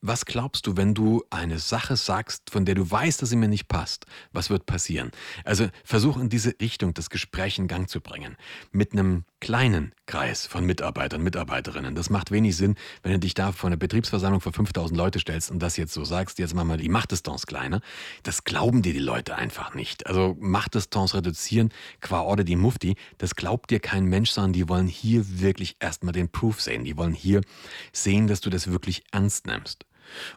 was 0.02 0.24
glaubst 0.24 0.66
du, 0.66 0.76
wenn 0.76 0.94
du 0.94 1.24
eine 1.30 1.58
Sache 1.58 1.96
sagst, 1.96 2.50
von 2.50 2.64
der 2.64 2.74
du 2.74 2.90
weißt, 2.90 3.20
dass 3.20 3.30
sie 3.30 3.36
mir 3.36 3.48
nicht 3.48 3.68
passt? 3.68 4.06
Was 4.32 4.50
wird 4.50 4.66
passieren? 4.66 5.10
Also 5.44 5.68
versuch 5.84 6.16
in 6.16 6.28
diese 6.28 6.54
Richtung 6.60 6.94
das 6.94 7.10
Gespräch 7.10 7.58
in 7.58 7.68
Gang 7.68 7.88
zu 7.88 8.00
bringen. 8.00 8.36
Mit 8.72 8.92
einem 8.92 9.24
kleinen 9.40 9.92
Kreis 10.06 10.46
von 10.46 10.64
Mitarbeitern, 10.64 11.22
Mitarbeiterinnen. 11.22 11.94
Das 11.94 12.10
macht 12.10 12.30
wenig 12.30 12.56
Sinn, 12.56 12.76
wenn 13.02 13.12
du 13.12 13.18
dich 13.18 13.34
da 13.34 13.52
vor 13.52 13.68
einer 13.68 13.76
Betriebsversammlung 13.76 14.40
vor 14.40 14.52
5000 14.52 14.96
Leute 14.96 15.18
stellst 15.18 15.50
und 15.50 15.60
das 15.60 15.76
jetzt 15.76 15.94
so 15.94 16.04
sagst, 16.04 16.38
jetzt 16.38 16.54
machen 16.54 16.68
wir 16.68 16.76
die 16.76 16.88
Machtdistanz 16.88 17.46
kleiner. 17.46 17.80
Das 18.22 18.44
glauben 18.44 18.82
dir 18.82 18.92
die 18.92 18.98
Leute 18.98 19.36
einfach 19.36 19.74
nicht. 19.74 20.06
Also 20.06 20.36
Machtdistanz 20.38 21.14
reduzieren, 21.14 21.70
qua 22.00 22.20
Order 22.20 22.44
die 22.44 22.56
Mufti, 22.56 22.96
das 23.18 23.34
glaubt 23.34 23.70
dir 23.70 23.80
kein 23.80 24.04
Mensch, 24.04 24.30
sondern 24.30 24.52
die 24.52 24.68
wollen 24.68 24.86
hier 24.86 25.40
wirklich 25.40 25.76
erstmal 25.80 26.12
den 26.12 26.28
Proof 26.28 26.60
sehen. 26.60 26.84
Die 26.84 26.96
wollen 26.96 27.14
hier 27.14 27.40
sehen, 27.92 28.26
dass 28.26 28.40
du 28.40 28.50
das 28.50 28.70
wirklich 28.70 29.04
ernst 29.10 29.46
nimmst. 29.46 29.86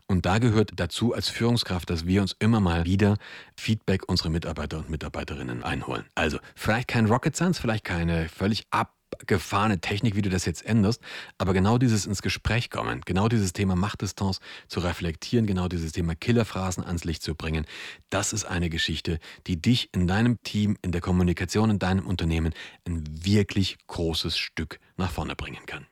Und 0.08 0.26
da 0.26 0.40
gehört 0.40 0.72
dazu 0.76 1.14
als 1.14 1.30
Führungskraft, 1.30 1.90
dass 1.90 2.06
wir 2.06 2.22
uns 2.22 2.36
immer 2.40 2.60
mal 2.60 2.86
wieder 2.86 3.18
Feedback 3.58 4.08
unserer 4.08 4.30
Mitarbeiter 4.30 4.78
und 4.78 4.90
Mitarbeiterinnen 4.90 5.64
einholen. 5.64 6.06
Also 6.16 6.40
vielleicht 6.56 6.88
kein 6.88 7.06
Rocket 7.08 7.36
Science, 7.36 7.60
vielleicht 7.60 7.84
keine 7.84 8.30
völlig 8.30 8.66
abgefahrene 8.72 9.80
Technik, 9.80 10.16
wie 10.16 10.22
du 10.22 10.30
das 10.30 10.46
jetzt 10.46 10.66
änderst, 10.66 11.02
aber 11.38 11.54
genau 11.54 11.78
dieses 11.78 12.06
ins 12.06 12.22
Gespräch 12.22 12.70
kommen, 12.70 13.02
genau 13.06 13.28
dieses 13.28 13.54
Thema 13.54 13.76
Machtdistanz 13.76 14.40
zu 14.68 14.80
reflektieren, 14.80 15.46
genau 15.46 15.68
dieses 15.68 15.92
Thema 15.92 16.16
Killerphrasen 16.16 16.84
ans 16.84 17.04
Licht 17.04 17.24
zu 17.24 17.36
bringen, 17.36 17.66
das 18.10 18.34
ist 18.34 18.46
eine 18.46 18.70
Geschichte, 18.70 19.20
die 19.48 19.62
dich 19.62 19.90
in 19.94 20.08
deinem 20.08 20.42
Team, 20.44 20.78
in 20.82 20.92
der 20.92 21.02
Kommunikation, 21.02 21.70
in 21.70 21.80
deinem 21.80 22.08
Unternehmen 22.08 22.54
ein 22.86 23.04
wirklich 23.08 23.78
großes 23.88 24.38
Stück 24.38 24.80
nach 24.98 25.12
vorne 25.12 25.36
bringen 25.36 25.66
kann. 25.66 25.86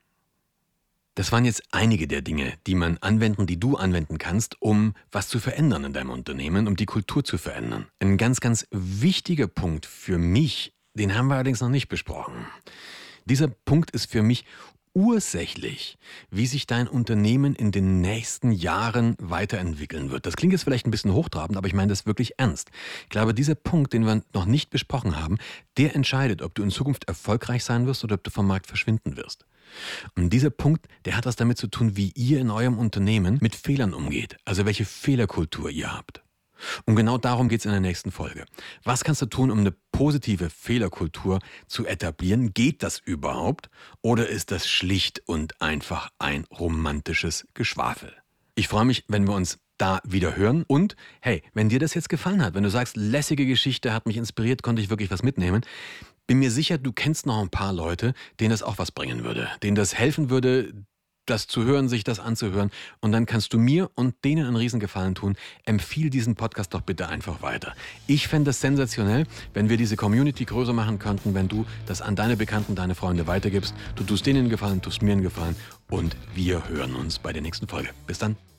Das 1.16 1.34
waren 1.34 1.44
jetzt 1.44 1.64
einige 1.72 2.08
der 2.08 2.22
Dinge, 2.22 2.54
die 2.68 2.76
man 2.76 2.98
anwenden, 3.00 3.46
die 3.46 3.60
du 3.60 3.76
anwenden 3.76 4.18
kannst, 4.18 4.62
um 4.62 4.94
was 5.12 5.28
zu 5.28 5.40
verändern 5.40 5.84
in 5.84 5.94
deinem 5.94 6.10
Unternehmen, 6.10 6.68
um 6.68 6.78
die 6.78 6.86
Kultur 6.86 7.24
zu 7.24 7.38
verändern. 7.38 7.88
Ein 8.00 8.18
ganz, 8.18 8.40
ganz 8.40 8.66
wichtiger 8.72 9.48
Punkt 9.48 9.86
für 9.86 10.18
mich, 10.18 10.74
den 10.94 11.16
haben 11.16 11.28
wir 11.28 11.36
allerdings 11.36 11.60
noch 11.60 11.70
nicht 11.70 11.90
besprochen. 11.90 12.46
Dieser 13.26 13.50
Punkt 13.50 13.92
ist 13.92 14.10
für 14.10 14.24
mich 14.24 14.46
ursächlich, 14.94 15.98
wie 16.30 16.48
sich 16.48 16.68
dein 16.68 16.88
Unternehmen 16.88 17.56
in 17.56 17.72
den 17.72 18.02
nächsten 18.02 18.52
Jahren 18.52 19.16
weiterentwickeln 19.20 20.12
wird. 20.12 20.26
Das 20.26 20.36
klingt 20.36 20.54
jetzt 20.54 20.64
vielleicht 20.64 20.86
ein 20.86 20.92
bisschen 20.92 21.14
hochtrabend, 21.14 21.58
aber 21.58 21.68
ich 21.68 21.74
meine 21.74 21.90
das 21.90 22.06
wirklich 22.06 22.34
ernst. 22.38 22.70
Ich 23.04 23.10
glaube, 23.10 23.34
dieser 23.34 23.56
Punkt, 23.56 23.94
den 23.94 24.06
wir 24.06 24.24
noch 24.34 24.46
nicht 24.46 24.70
besprochen 24.70 25.20
haben, 25.20 25.38
der 25.78 25.96
entscheidet, 25.96 26.42
ob 26.42 26.56
du 26.56 26.64
in 26.64 26.72
Zukunft 26.72 27.06
erfolgreich 27.06 27.64
sein 27.64 27.86
wirst 27.86 28.04
oder 28.04 28.16
ob 28.16 28.24
du 28.24 28.32
vom 28.32 28.48
Markt 28.48 28.68
verschwinden 28.68 29.18
wirst. 29.18 29.46
Und 30.16 30.32
dieser 30.32 30.50
Punkt, 30.50 30.88
der 31.06 31.16
hat 31.16 31.26
was 31.26 31.36
damit 31.36 31.58
zu 31.58 31.68
tun, 31.68 31.96
wie 31.96 32.12
ihr 32.16 32.40
in 32.40 32.52
eurem 32.52 32.78
Unternehmen 32.78 33.38
mit 33.42 33.56
Fehlern 33.56 33.94
umgeht, 33.94 34.38
also 34.46 34.66
welche 34.66 34.86
Fehlerkultur 34.86 35.70
ihr 35.70 35.94
habt. 35.94 36.22
Und 36.86 36.96
genau 36.96 37.18
darum 37.18 37.50
geht 37.50 37.60
es 37.60 37.66
in 37.66 37.72
der 37.72 37.80
nächsten 37.80 38.12
Folge. 38.12 38.46
Was 38.84 39.04
kannst 39.04 39.22
du 39.22 39.26
tun, 39.26 39.52
um 39.52 39.60
eine 39.60 39.74
positive 39.92 40.50
Fehlerkultur 40.50 41.40
zu 41.68 41.86
etablieren? 41.86 42.54
Geht 42.54 42.84
das 42.84 43.00
überhaupt? 43.00 43.70
Oder 44.02 44.28
ist 44.28 44.52
das 44.52 44.68
schlicht 44.68 45.22
und 45.26 45.62
einfach 45.62 46.10
ein 46.20 46.46
romantisches 46.46 47.48
Geschwafel? 47.54 48.14
Ich 48.56 48.68
freue 48.68 48.86
mich, 48.86 49.06
wenn 49.08 49.28
wir 49.28 49.34
uns 49.34 49.60
da 49.78 50.00
wieder 50.04 50.36
hören. 50.36 50.64
Und 50.68 50.96
hey, 51.22 51.42
wenn 51.54 51.70
dir 51.70 51.80
das 51.80 51.96
jetzt 51.96 52.10
gefallen 52.10 52.44
hat, 52.44 52.54
wenn 52.54 52.64
du 52.64 52.70
sagst, 52.70 52.96
lässige 52.96 53.46
Geschichte 53.48 53.94
hat 53.94 54.06
mich 54.06 54.18
inspiriert, 54.18 54.62
konnte 54.62 54.82
ich 54.82 54.90
wirklich 54.90 55.10
was 55.10 55.24
mitnehmen, 55.24 55.62
bin 56.28 56.40
mir 56.40 56.52
sicher, 56.52 56.78
du 56.78 56.94
kennst 56.94 57.26
noch 57.26 57.42
ein 57.42 57.50
paar 57.50 57.74
Leute, 57.74 58.14
denen 58.40 58.52
das 58.52 58.64
auch 58.64 58.78
was 58.78 58.92
bringen 58.92 59.24
würde, 59.24 59.50
denen 59.64 59.76
das 59.76 59.96
helfen 59.96 60.30
würde, 60.30 60.72
das 61.26 61.48
zu 61.48 61.64
hören, 61.64 61.90
sich 61.90 62.04
das 62.04 62.20
anzuhören. 62.20 62.72
Und 63.00 63.12
dann 63.12 63.26
kannst 63.26 63.54
du 63.54 63.58
mir 63.58 63.90
und 63.96 64.16
denen 64.24 64.46
einen 64.46 64.56
Riesengefallen 64.56 65.16
tun. 65.16 65.36
Empfiehl 65.66 66.10
diesen 66.10 66.36
Podcast 66.36 66.74
doch 66.74 66.82
bitte 66.82 67.08
einfach 67.08 67.42
weiter. 67.42 67.74
Ich 68.08 68.28
fände 68.28 68.52
es 68.52 68.62
sensationell, 68.62 69.26
wenn 69.54 69.70
wir 69.70 69.78
diese 69.78 69.96
Community 69.96 70.46
größer 70.46 70.74
machen 70.74 71.00
könnten, 71.00 71.34
wenn 71.34 71.48
du 71.48 71.66
das 71.86 72.02
an 72.02 72.16
deine 72.16 72.38
Bekannten, 72.38 72.76
deine 72.76 72.96
Freunde 72.96 73.28
weitergibst. 73.28 73.74
Du 73.96 74.04
tust 74.04 74.26
denen 74.26 74.40
einen 74.40 74.50
Gefallen, 74.50 74.82
tust 74.82 75.02
mir 75.02 75.14
einen 75.14 75.24
Gefallen 75.24 75.56
und 75.90 76.16
wir 76.34 76.68
hören 76.70 76.96
uns 76.96 77.20
bei 77.20 77.34
der 77.34 77.42
nächsten 77.42 77.68
Folge. 77.68 77.90
Bis 78.08 78.20
dann. 78.20 78.51